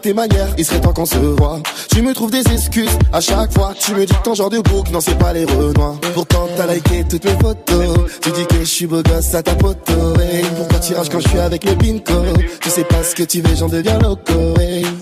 Tes 0.00 0.14
manières, 0.14 0.54
il 0.56 0.64
serait 0.64 0.80
temps 0.80 0.92
qu'on 0.92 1.06
se 1.06 1.16
voit. 1.16 1.58
Tu 1.90 2.02
me 2.02 2.14
trouves 2.14 2.30
des 2.30 2.46
excuses 2.52 2.96
à 3.12 3.20
chaque 3.20 3.52
fois. 3.52 3.72
Tu 3.78 3.92
me 3.94 4.06
dis 4.06 4.14
que 4.14 4.22
ton 4.22 4.32
genre 4.32 4.48
de 4.48 4.60
bouc, 4.60 4.90
non, 4.92 5.00
c'est 5.00 5.18
pas 5.18 5.32
les 5.32 5.44
renois. 5.44 5.96
Pourtant, 6.14 6.46
t'as 6.56 6.72
liké 6.72 7.04
toutes 7.08 7.24
mes 7.24 7.36
photos. 7.40 7.98
Tu 8.22 8.30
dis 8.30 8.46
que 8.46 8.60
je 8.60 8.64
suis 8.64 8.86
beau 8.86 9.02
gosse 9.02 9.34
à 9.34 9.42
ta 9.42 9.56
poteau. 9.56 10.20
Hey, 10.20 10.44
pourquoi 10.56 10.78
tu 10.78 10.94
rages 10.94 11.08
quand 11.08 11.18
je 11.18 11.28
suis 11.28 11.38
avec 11.38 11.64
mes 11.64 11.74
pinko? 11.74 12.14
Tu 12.60 12.70
sais 12.70 12.84
pas 12.84 13.02
ce 13.02 13.14
que 13.16 13.24
tu 13.24 13.40
veux, 13.40 13.56
j'en 13.56 13.68
deviens 13.68 13.98
loco. 13.98 14.54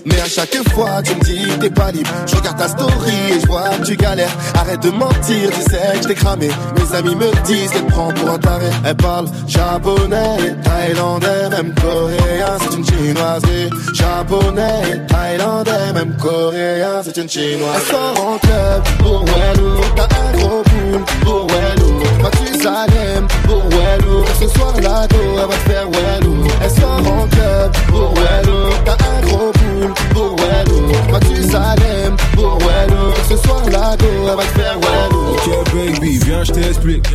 Mais 0.05 0.19
à 0.19 0.25
chaque 0.25 0.57
fois, 0.69 1.01
tu 1.03 1.13
me 1.15 1.21
dis 1.21 1.59
t'es 1.59 1.69
pas 1.69 1.91
libre. 1.91 2.09
Je 2.25 2.35
regarde 2.35 2.57
ta 2.57 2.67
story 2.67 3.13
et 3.35 3.39
je 3.39 3.47
vois 3.47 3.69
que 3.79 3.85
tu 3.85 3.95
galères. 3.95 4.35
Arrête 4.55 4.81
de 4.81 4.89
mentir, 4.89 5.51
tu 5.51 5.61
sais 5.61 5.99
que 6.01 6.07
t'ai 6.07 6.15
cramé. 6.15 6.49
Mes 6.75 6.95
amis 6.95 7.15
me 7.15 7.29
disent 7.45 7.69
qu'elle 7.71 7.85
prend 7.85 8.11
pour 8.13 8.29
un 8.31 8.39
taré. 8.39 8.69
Elle 8.83 8.95
parle 8.95 9.27
japonais, 9.47 10.55
thaïlandais, 10.63 11.49
même 11.51 11.73
coréen. 11.75 12.57
C'est 12.61 12.77
une 12.77 12.85
chinoise 12.85 13.43
et 13.45 13.69
japonais, 13.93 14.86
thaïlandais, 15.07 15.93
même 15.93 16.15
coréen. 16.17 17.01
C'est 17.03 17.17
une 17.17 17.29
chinoise. 17.29 17.75
Elle 17.75 17.91
sort 17.91 18.25
en 18.25 18.37
club 18.37 18.83
pour 18.99 19.25
Wellou. 19.25 19.81
T'as 19.95 20.03
un 20.03 20.37
gros 20.37 20.63
boule 20.63 21.03
pour 21.21 21.47
Wellou. 21.47 21.99
Moi 22.19 22.31
tu 22.31 22.57
Salem 22.61 23.27
pour 23.45 23.63
Wellou. 23.69 24.23
Ce 24.39 24.47
soir 24.47 24.73
la 24.81 25.07
go, 25.07 25.17
elle 25.33 25.39
va 25.39 25.47
te 25.47 25.69
faire 25.69 25.87
Wellou. 25.89 26.47
Elle 26.63 26.71
sort 26.71 27.01
en 27.07 27.27
club 27.27 27.71
pour 27.87 28.13
Wellou. 28.13 28.69
T'as 28.85 28.93
un 28.93 29.21
gros 29.27 29.51
boule 29.51 29.93
pour 30.11 30.35
Wellou. 30.37 30.91
Moi 31.09 31.19
tu 31.21 31.43
Salem 31.43 32.15
pour 32.33 32.57
Wellou. 32.59 33.13
Ce 33.29 33.37
soir 33.37 33.61
la 33.71 33.95
go, 33.97 34.05
elle 34.29 34.35
va 34.35 34.43
te 34.43 34.59
faire 34.59 34.77
Wellou. 34.79 35.27
Ok 35.47 35.73
baby, 35.73 36.19
viens 36.25 36.43
je 36.43 36.51
t'explique 36.51 37.05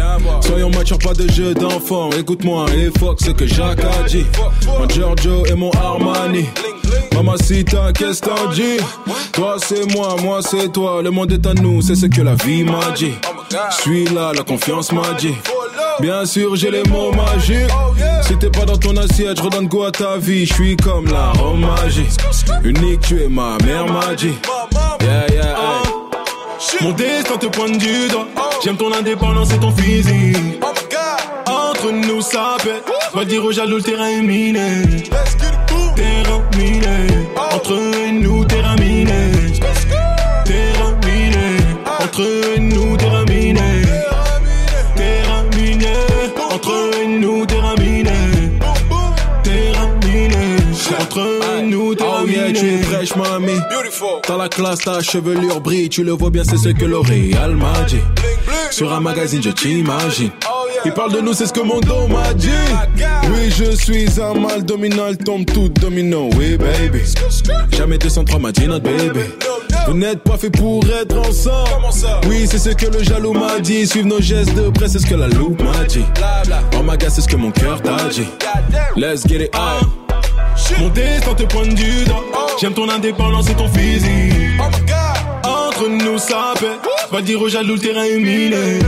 Soyons 0.40 0.70
matures, 0.70 0.98
pas 0.98 1.12
de 1.12 1.30
jeu 1.30 1.52
d'enfant 1.52 2.08
Écoute-moi 2.18 2.66
et 2.74 2.90
fuck 2.98 3.20
ce 3.20 3.30
que 3.30 3.46
Jacques 3.46 3.84
a 3.84 4.08
dit 4.08 4.24
Mon 4.66 4.88
Giorgio 4.88 5.44
et 5.46 5.54
mon 5.54 5.70
Armani 5.72 6.46
Mamacita, 7.14 7.92
qu'est-ce 7.92 8.20
que 8.20 8.28
t'en 8.28 8.50
dis 8.50 8.78
Toi 9.32 9.56
c'est 9.64 9.84
moi, 9.94 10.16
moi 10.22 10.40
c'est 10.42 10.72
toi 10.72 11.02
Le 11.02 11.10
monde 11.10 11.32
est 11.32 11.46
à 11.46 11.54
nous, 11.54 11.82
c'est 11.82 11.94
ce 11.94 12.06
que 12.06 12.22
la 12.22 12.34
vie 12.34 12.64
m'a 12.64 12.90
dit 12.96 13.14
suis 13.70 14.04
là, 14.06 14.32
la 14.34 14.42
confiance 14.42 14.92
m'a 14.92 15.12
dit 15.18 15.34
Bien 16.00 16.24
sûr 16.24 16.56
j'ai 16.56 16.70
les 16.70 16.82
mots 16.84 17.12
magiques 17.12 17.70
Si 18.22 18.36
t'es 18.38 18.50
pas 18.50 18.64
dans 18.64 18.78
ton 18.78 18.96
assiette, 18.96 19.38
je 19.38 19.42
redonne 19.42 19.66
goût 19.66 19.84
à 19.84 19.90
ta 19.90 20.16
vie 20.16 20.46
Je 20.46 20.54
suis 20.54 20.76
comme 20.76 21.06
la 21.06 21.32
Rome 21.32 21.60
magique 21.60 22.10
Unique, 22.64 23.00
tu 23.00 23.22
es 23.22 23.28
ma 23.28 23.58
mère 23.64 23.86
m'a 23.86 24.14
dit 24.14 24.34
Yeah, 25.00 25.26
yeah, 25.32 25.56
hey. 25.56 26.02
Mon 26.80 26.92
destin 26.92 27.36
te 27.36 27.46
pointe 27.46 27.76
du 27.78 28.08
doigt. 28.08 28.28
J'aime 28.64 28.76
ton 28.76 28.92
indépendance 28.92 29.52
et 29.52 29.58
ton 29.58 29.72
physique. 29.72 30.36
Entre 31.46 31.90
nous, 31.90 32.20
ça 32.20 32.56
pète. 32.62 32.84
Va 33.12 33.24
dire 33.24 33.44
aux 33.44 33.52
jaloux, 33.52 33.76
le 33.76 33.82
terrain 33.82 34.06
est 34.06 34.22
miné. 34.22 34.82
Oh. 36.02 37.54
Entre 37.54 37.72
eux 37.74 37.92
et 38.08 38.12
nous, 38.12 38.44
terminé. 38.44 39.30
Terminé. 40.44 41.46
Ah. 41.86 42.04
Entre 42.04 42.22
eux 42.22 42.54
et 42.56 42.60
nous, 42.60 42.96
terminé. 42.96 43.60
Terminé. 44.96 45.92
Entre 46.50 46.70
eux 46.72 46.90
et 47.02 47.06
nous, 47.06 47.46
terminé. 47.46 48.10
Terminé. 49.42 50.44
Entre 51.00 51.20
eux 51.20 51.40
et 51.58 51.62
nous, 51.62 51.94
terminé. 51.94 52.12
Oh 52.12 52.26
yeah, 52.26 52.52
tu 52.52 52.66
es 52.66 53.16
mamie. 53.16 53.71
T'as 54.22 54.36
la 54.36 54.48
classe, 54.48 54.80
ta 54.80 55.00
chevelure 55.00 55.60
brille, 55.60 55.88
tu 55.88 56.04
le 56.04 56.12
vois 56.12 56.30
bien, 56.30 56.42
c'est 56.44 56.56
ce 56.56 56.68
que 56.68 56.84
L'Oréal 56.84 57.56
m'a 57.56 57.82
dit. 57.86 58.00
Sur 58.70 58.92
un 58.92 59.00
magazine, 59.00 59.42
je 59.42 59.50
t'imagine. 59.50 60.30
Il 60.84 60.92
parle 60.92 61.12
de 61.12 61.20
nous, 61.20 61.32
c'est 61.32 61.46
ce 61.46 61.52
que 61.52 61.60
mon 61.60 61.80
dos 61.80 62.08
m'a 62.08 62.34
dit. 62.34 62.48
Oui, 63.32 63.50
je 63.50 63.70
suis 63.76 64.08
un 64.20 64.34
mal 64.34 64.64
dominant, 64.64 65.14
tombe 65.24 65.44
tout 65.44 65.68
domino. 65.68 66.28
Oui, 66.36 66.56
baby. 66.56 67.00
Jamais 67.76 67.98
203 67.98 68.38
m'a 68.38 68.52
dit 68.52 68.66
notre 68.66 68.84
baby. 68.84 69.20
Vous 69.86 69.94
n'êtes 69.94 70.22
pas 70.22 70.36
fait 70.36 70.50
pour 70.50 70.84
être 70.86 71.16
ensemble. 71.18 71.86
Oui, 72.28 72.46
c'est 72.48 72.58
ce 72.58 72.70
que 72.70 72.86
le 72.86 73.02
jaloux 73.02 73.32
m'a 73.32 73.58
dit. 73.60 73.86
Suivre 73.86 74.08
nos 74.08 74.20
gestes 74.20 74.54
de 74.54 74.70
près, 74.70 74.88
c'est 74.88 74.98
ce 74.98 75.06
que 75.06 75.14
la 75.14 75.28
loupe 75.28 75.62
m'a 75.62 75.84
dit. 75.84 76.04
En 76.76 76.82
magasin 76.82 77.14
c'est 77.14 77.22
ce 77.22 77.28
que 77.28 77.36
mon 77.36 77.50
cœur 77.50 77.80
t'a 77.82 78.08
dit. 78.08 78.26
Let's 78.96 79.26
get 79.26 79.44
it 79.44 79.54
on. 79.54 79.86
Mon 80.80 80.88
destin 80.90 81.34
te 81.34 81.42
pointe 81.44 81.74
du. 81.74 82.04
J'aime 82.60 82.74
ton 82.74 82.88
indépendance 82.88 83.50
et 83.50 83.54
ton 83.54 83.68
physique. 83.68 84.60
Oh 84.60 85.48
Entre 85.48 85.88
nous, 85.88 86.18
ça 86.18 86.54
paie. 86.58 86.78
Va 87.10 87.20
dire 87.22 87.40
aux 87.40 87.48
jaloux, 87.48 87.74
le 87.74 87.80
terrain 87.80 88.04
est 88.04 88.18
miné. 88.18 88.78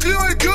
client 0.00 0.47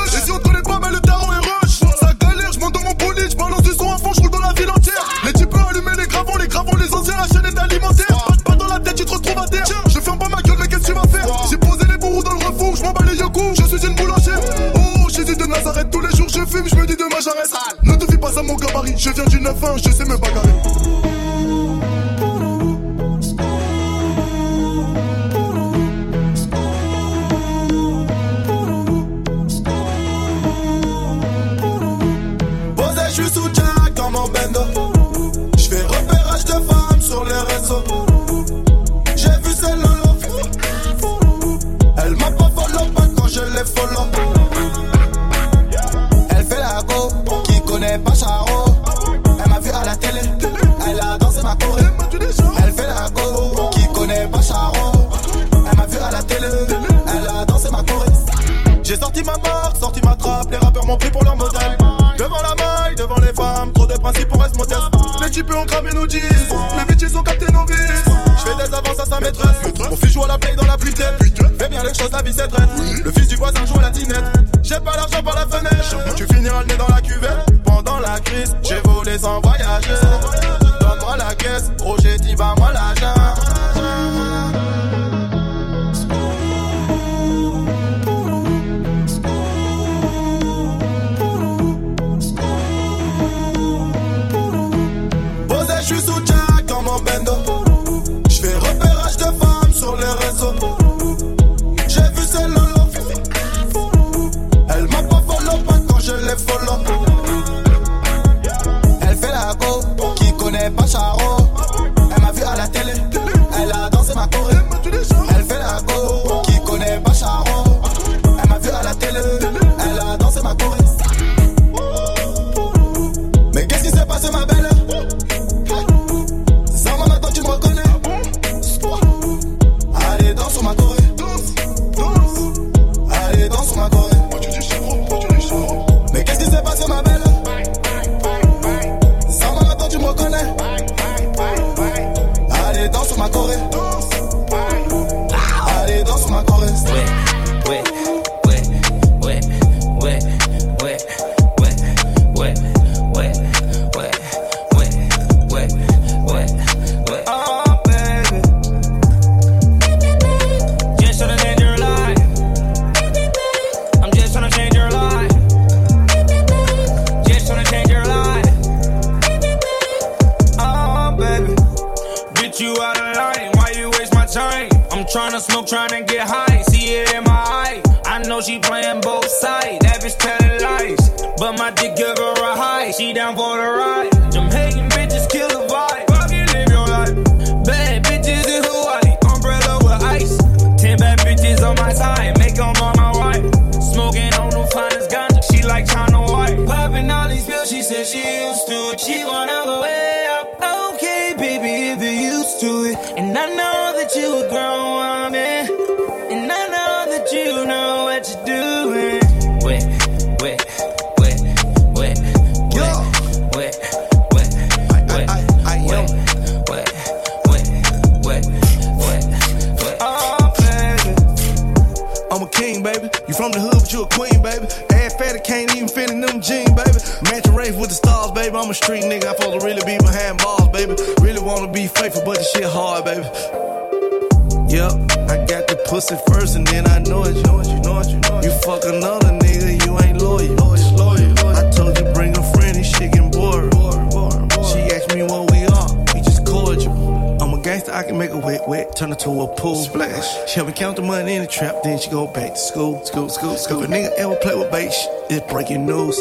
can 248.06 248.18
make 248.18 248.30
a 248.30 248.38
wet, 248.38 248.68
wet, 248.68 248.96
turn 248.96 249.10
her 249.10 249.16
to 249.16 249.30
a 249.42 249.48
pool. 249.56 249.76
Splash. 249.76 250.48
She 250.48 250.56
help 250.56 250.68
me 250.68 250.74
count 250.74 250.96
the 250.96 251.02
money 251.02 251.34
in 251.34 251.42
the 251.42 251.48
trap, 251.48 251.76
then 251.82 251.98
she 251.98 252.10
go 252.10 252.26
back 252.26 252.52
to 252.52 252.58
school. 252.58 253.04
School, 253.04 253.28
school, 253.28 253.56
school. 253.56 253.82
If 253.82 253.90
a 253.90 253.92
nigga 253.92 254.12
ever 254.18 254.36
play 254.36 254.54
with 254.54 254.70
bait, 254.70 254.92
it's 255.30 255.52
breaking 255.52 255.86
news. 255.86 256.16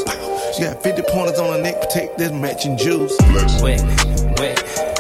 She 0.56 0.64
got 0.64 0.82
50 0.82 1.04
pointers 1.10 1.40
on 1.40 1.54
her 1.54 1.62
neck, 1.62 1.82
protect 1.82 2.18
this 2.18 2.32
matching 2.32 2.78
jewels. 2.78 3.16
Wet, 3.62 3.82
wet. 4.40 4.93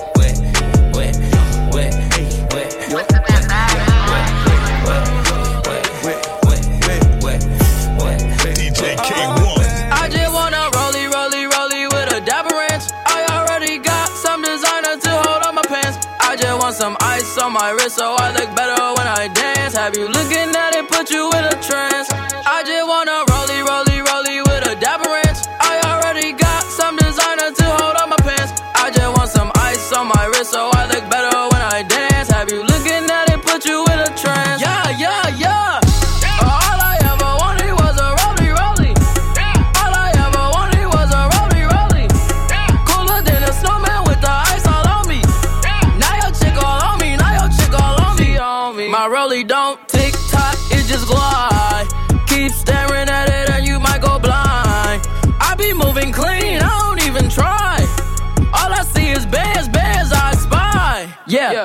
some 16.83 16.97
ice 16.99 17.37
on 17.37 17.53
my 17.53 17.69
wrist 17.69 17.95
so 17.95 18.13
I 18.19 18.33
look 18.33 18.53
better 18.57 18.83
when 18.97 19.07
I 19.07 19.29
dance. 19.29 19.73
Have 19.73 19.95
you 19.95 20.05
looking 20.09 20.49
at 20.63 20.75
it, 20.75 20.89
put 20.89 21.09
you 21.09 21.31
in 21.31 21.43
a 21.45 21.55
trance? 21.63 22.09
I 22.11 22.61
just 22.65 22.85
wanna 22.85 23.32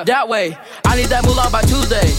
that 0.09 0.27
way. 0.27 0.57
I 0.85 0.97
need 0.97 1.05
that 1.13 1.23
moolah 1.23 1.49
by 1.53 1.61
Tuesday. 1.61 2.09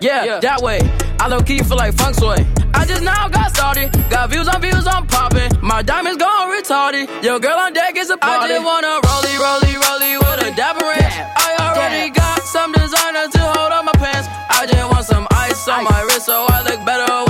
Yeah, 0.00 0.24
yeah. 0.24 0.40
that 0.40 0.62
way. 0.62 0.82
I 1.22 1.28
low 1.28 1.40
key 1.40 1.62
feel 1.62 1.76
like 1.76 1.94
funk 1.94 2.16
sway. 2.16 2.42
I 2.74 2.84
just 2.84 3.02
now 3.06 3.28
got 3.28 3.54
started. 3.54 3.94
Got 4.10 4.30
views 4.30 4.48
on 4.48 4.60
views, 4.60 4.84
I'm 4.84 5.06
popping. 5.06 5.50
My 5.62 5.80
diamonds 5.80 6.18
gone 6.18 6.50
retarded. 6.50 7.06
Yo, 7.22 7.38
girl 7.38 7.54
on 7.54 7.72
deck 7.72 7.94
is 7.94 8.10
a 8.10 8.16
party. 8.16 8.50
I 8.50 8.58
just 8.58 8.64
wanna 8.66 8.98
rollie, 9.06 9.38
rollie, 9.38 9.76
rollie 9.78 10.18
with 10.18 10.48
a 10.48 10.50
dapper 10.56 10.84
ranch. 10.84 11.14
I 11.38 11.50
already 11.70 12.10
got 12.10 12.42
some 12.42 12.72
designer 12.72 13.30
to 13.30 13.42
hold 13.54 13.72
on 13.78 13.84
my 13.84 13.94
pants. 13.94 14.26
I 14.50 14.66
just 14.66 14.90
want 14.90 15.06
some 15.06 15.26
ice 15.30 15.68
on 15.68 15.84
my 15.84 16.02
wrist 16.10 16.26
so 16.26 16.46
I 16.50 16.66
look 16.66 16.84
better 16.84 17.29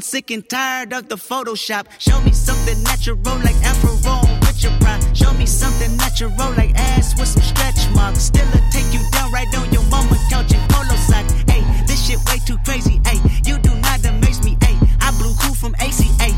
fucking 0.00 0.18
sick 0.18 0.30
and 0.30 0.48
tired 0.48 0.92
of 0.92 1.08
the 1.08 1.16
Photoshop. 1.16 1.86
Show 1.98 2.20
me 2.22 2.32
something 2.32 2.82
natural 2.82 3.16
like 3.44 3.56
Afro 3.64 3.92
on 4.10 4.40
Richard 4.40 4.78
pride. 4.80 5.02
Show 5.16 5.32
me 5.34 5.46
something 5.46 5.96
natural 5.96 6.30
like 6.56 6.72
ass 6.76 7.18
with 7.18 7.28
some 7.28 7.42
stretch 7.42 7.88
marks. 7.94 8.22
Still 8.22 8.48
a 8.48 8.60
take 8.70 8.92
you 8.92 9.00
down 9.12 9.32
right 9.32 9.48
on 9.56 9.70
your 9.72 9.84
mama 9.90 10.16
couch 10.30 10.52
in 10.52 10.60
polo 10.68 10.96
socks. 10.96 11.32
Hey, 11.48 11.62
this 11.86 12.06
shit 12.06 12.18
way 12.26 12.38
too 12.46 12.58
crazy. 12.64 13.00
Hey, 13.04 13.18
you 13.44 13.58
do 13.58 13.74
not 13.76 14.04
amaze 14.04 14.42
me. 14.42 14.56
Hey, 14.62 14.76
I 15.00 15.10
blew 15.18 15.34
cool 15.40 15.54
from 15.54 15.74
ACA. 15.76 16.30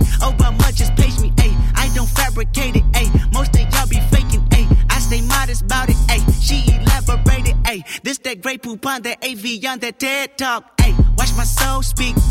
much 0.59 0.77
just 0.77 0.95
page 0.97 1.19
me. 1.21 1.33
Hey, 1.39 1.53
I 1.75 1.91
don't 1.95 2.09
fabricate 2.09 2.77
it. 2.77 2.85
Hey, 2.95 3.09
most 3.33 3.55
of 3.55 3.63
y'all 3.73 3.89
be 3.89 4.01
faking. 4.11 4.45
Hey, 4.51 4.67
I 4.91 4.99
stay 4.99 5.21
modest 5.23 5.63
about 5.63 5.89
it. 5.89 5.97
Hey, 6.11 6.23
she 6.41 6.65
elaborated. 6.75 7.57
Hey, 7.67 7.85
this 8.03 8.19
that 8.19 8.43
great 8.43 8.63
poupon, 8.63 9.03
that 9.03 9.19
AV 9.25 9.65
on 9.71 9.79
that 9.81 9.99
TED 9.99 10.39
talk. 10.39 10.81
Hey, 10.81 10.95
watch 11.17 11.33
my 11.37 11.45
soul 11.45 11.83
speak. 11.83 12.22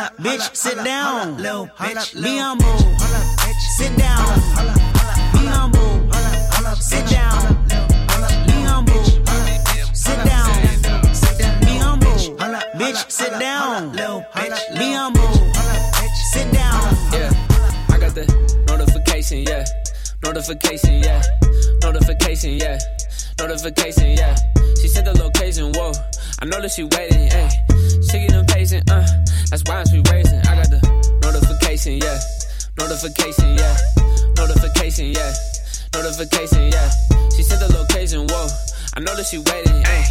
Humble. 0.00 0.24
Bitch, 0.24 0.56
sit 0.56 0.76
down. 0.84 1.36
Be 1.36 1.42
humble. 2.38 2.78
Sit 3.76 3.96
down. 3.96 4.40
Be 5.32 5.46
humble. 5.46 6.12
Sit 6.76 7.06
down. 7.08 7.66
Be 8.46 8.56
humble. 8.62 9.04
Sit 9.94 10.24
down. 10.24 10.48
Be 11.60 11.76
humble. 11.78 12.16
Bitch, 12.78 13.10
sit 13.10 13.38
down. 13.38 13.92
Be 13.92 14.92
humble. 14.92 15.32
Sit 16.32 16.52
down. 16.52 16.96
Yeah, 17.12 17.30
I 17.88 17.98
got 17.98 18.14
the 18.14 18.24
notification, 18.68 19.42
yeah. 19.42 19.64
Notification, 20.22 21.02
yeah. 21.02 21.22
Notification, 21.82 22.52
yeah. 22.52 22.78
Notification, 23.40 24.12
yeah. 24.12 24.36
She 24.80 24.86
sent 24.86 25.06
the 25.06 25.16
location, 25.16 25.72
whoa. 25.72 25.92
I 26.40 26.44
know 26.44 26.60
that 26.60 26.70
she 26.70 26.84
waiting, 26.84 27.32
hey. 27.32 27.48
She 28.04 28.28
get 28.28 28.36
impatient, 28.36 28.84
uh. 28.90 29.00
That's 29.48 29.64
why 29.64 29.82
she 29.88 30.04
racing. 30.12 30.44
I 30.44 30.60
got 30.60 30.68
the 30.68 30.80
notification, 31.24 31.96
yeah. 32.04 32.20
Notification, 32.76 33.56
yeah. 33.56 33.76
Notification, 34.36 35.16
yeah. 35.16 35.32
Notification, 35.96 36.68
yeah. 36.68 36.88
She 37.32 37.42
sent 37.42 37.64
the 37.64 37.72
location, 37.72 38.28
whoa. 38.28 38.46
I 38.94 39.00
know 39.00 39.16
that 39.16 39.24
she 39.24 39.40
waiting, 39.40 39.80
hey. 39.88 40.04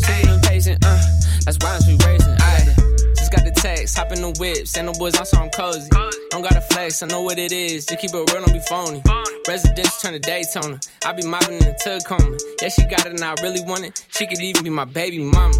She 0.00 0.24
get 0.24 0.32
impatient, 0.32 0.80
uh. 0.80 1.00
That's 1.44 1.60
why 1.60 1.78
she 1.84 2.00
racing. 2.00 2.32
I 2.32 2.48
got 2.58 2.64
the, 2.64 2.74
just 3.12 3.30
got 3.30 3.44
the 3.44 3.52
text, 3.52 3.96
hop 3.96 4.10
in 4.12 4.24
the 4.24 4.32
whip, 4.40 4.66
send 4.66 4.88
the 4.88 4.96
boys 4.96 5.20
on 5.20 5.26
some 5.26 5.50
cozy. 5.50 5.88
Don't 6.32 6.42
gotta 6.42 6.64
flex, 6.72 7.02
I 7.02 7.06
know 7.06 7.22
what 7.22 7.38
it 7.38 7.52
is. 7.52 7.84
Just 7.84 8.00
keep 8.00 8.10
it 8.10 8.16
real, 8.16 8.40
don't 8.40 8.52
be 8.52 8.60
phony. 8.66 9.04
Residential 9.48 9.92
turn 10.02 10.12
to 10.12 10.18
Daytona. 10.18 10.78
I 11.04 11.12
be 11.12 11.26
mobbing 11.26 11.54
in 11.54 11.64
the 11.64 11.74
Tacoma. 11.82 12.36
Yeah, 12.60 12.68
she 12.68 12.84
got 12.84 13.06
it 13.06 13.12
and 13.12 13.24
I 13.24 13.34
really 13.42 13.62
want 13.64 13.84
it. 13.84 14.04
She 14.10 14.26
could 14.26 14.40
even 14.40 14.64
be 14.64 14.70
my 14.70 14.84
baby 14.84 15.18
mama. 15.18 15.54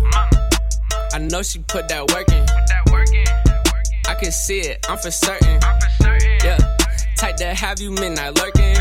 I 1.12 1.18
know 1.18 1.42
she 1.42 1.60
put 1.60 1.88
that 1.88 2.06
work 2.12 2.28
in. 2.30 2.44
I 4.06 4.14
can 4.14 4.32
see 4.32 4.60
it, 4.60 4.84
I'm 4.88 4.98
for 4.98 5.10
certain. 5.10 5.60
Yeah, 6.44 6.58
type 7.16 7.36
that 7.38 7.56
have 7.56 7.80
you 7.80 7.90
midnight 7.92 8.36
lurking. 8.36 8.76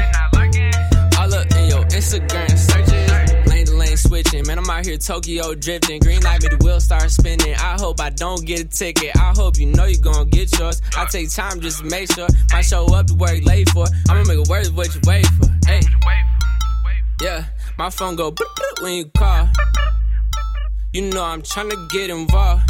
All 1.17 1.33
up 1.33 1.51
in 1.55 1.69
your 1.69 1.85
Instagram 1.85 2.57
searches. 2.57 2.88
Switching. 3.99 4.47
Man, 4.47 4.57
I'm 4.57 4.69
out 4.69 4.85
here 4.85 4.97
Tokyo 4.97 5.53
drifting. 5.55 5.99
Green 5.99 6.21
light, 6.21 6.41
made 6.41 6.51
the 6.51 6.63
wheel 6.63 6.79
start 6.79 7.09
spinning. 7.11 7.55
I 7.55 7.75
hope 7.79 7.99
I 7.99 8.09
don't 8.09 8.45
get 8.45 8.59
a 8.61 8.65
ticket. 8.65 9.15
I 9.15 9.33
hope 9.35 9.57
you 9.57 9.67
know 9.67 9.85
you 9.85 9.97
gon' 9.99 10.29
get 10.29 10.57
yours. 10.57 10.81
I 10.97 11.05
take 11.05 11.31
time 11.31 11.59
just 11.59 11.79
to 11.79 11.85
make 11.85 12.11
sure. 12.13 12.27
Might 12.51 12.61
show 12.61 12.85
up 12.95 13.07
to 13.07 13.15
work 13.15 13.43
late 13.43 13.69
for. 13.69 13.85
I'ma 14.09 14.23
make 14.23 14.39
it 14.39 14.47
worth 14.47 14.73
what 14.73 14.93
you 14.93 15.01
wait 15.05 15.25
for. 15.27 15.47
Hey. 15.65 15.81
Yeah, 17.21 17.43
my 17.77 17.89
phone 17.89 18.15
go 18.15 18.33
when 18.81 18.93
you 18.93 19.05
call. 19.17 19.49
You 20.93 21.01
know 21.11 21.23
I'm 21.23 21.41
tryna 21.41 21.89
get 21.89 22.09
involved. 22.09 22.63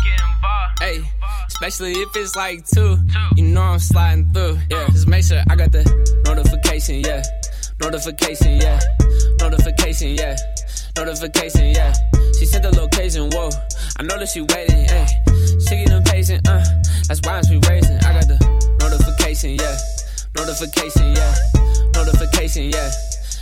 Hey, 0.79 1.01
especially 1.47 1.91
if 1.91 2.15
it's 2.15 2.35
like 2.35 2.65
two. 2.65 2.97
You 3.35 3.43
know 3.43 3.61
I'm 3.61 3.79
sliding 3.79 4.31
through. 4.33 4.57
Yeah, 4.71 4.87
just 4.87 5.07
make 5.07 5.23
sure 5.23 5.43
I 5.49 5.55
got 5.55 5.71
the 5.71 5.83
notification. 6.25 7.01
Yeah, 7.01 7.21
notification. 7.81 8.61
Yeah, 8.61 8.79
notification. 9.39 10.15
Yeah, 10.15 10.35
notification. 10.97 11.71
Yeah. 11.71 11.93
She 12.37 12.45
sent 12.45 12.63
the 12.63 12.71
location. 12.75 13.29
Whoa, 13.31 13.49
I 13.97 14.03
know 14.03 14.17
that 14.17 14.29
she 14.29 14.41
waiting. 14.41 14.85
Hey, 14.87 15.07
she 15.67 15.83
get 15.83 15.91
impatient. 15.91 16.47
Uh, 16.47 16.63
that's 17.07 17.21
why 17.23 17.41
she 17.41 17.59
racing. 17.69 17.97
I 18.05 18.13
got 18.13 18.27
the 18.27 18.37
notification. 18.79 19.55
Yeah, 19.55 19.77
notification. 20.35 21.15
Yeah, 21.15 21.35
notification. 21.93 22.69
Yeah. 22.69 22.91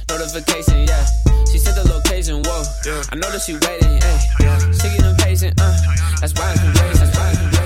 Notification, 0.10 0.88
yeah. 0.88 1.06
She 1.52 1.58
sent 1.58 1.76
the 1.76 1.84
location, 1.94 2.42
whoa. 2.46 2.64
I 3.12 3.16
know 3.18 3.30
that 3.30 3.42
she 3.42 3.56
waiting, 3.60 4.00
hey. 4.00 4.72
She 4.72 4.96
get 4.96 5.06
impatient, 5.06 5.60
uh. 5.60 5.76
That's 6.22 6.34
why 6.34 6.56
I'm 6.58 7.57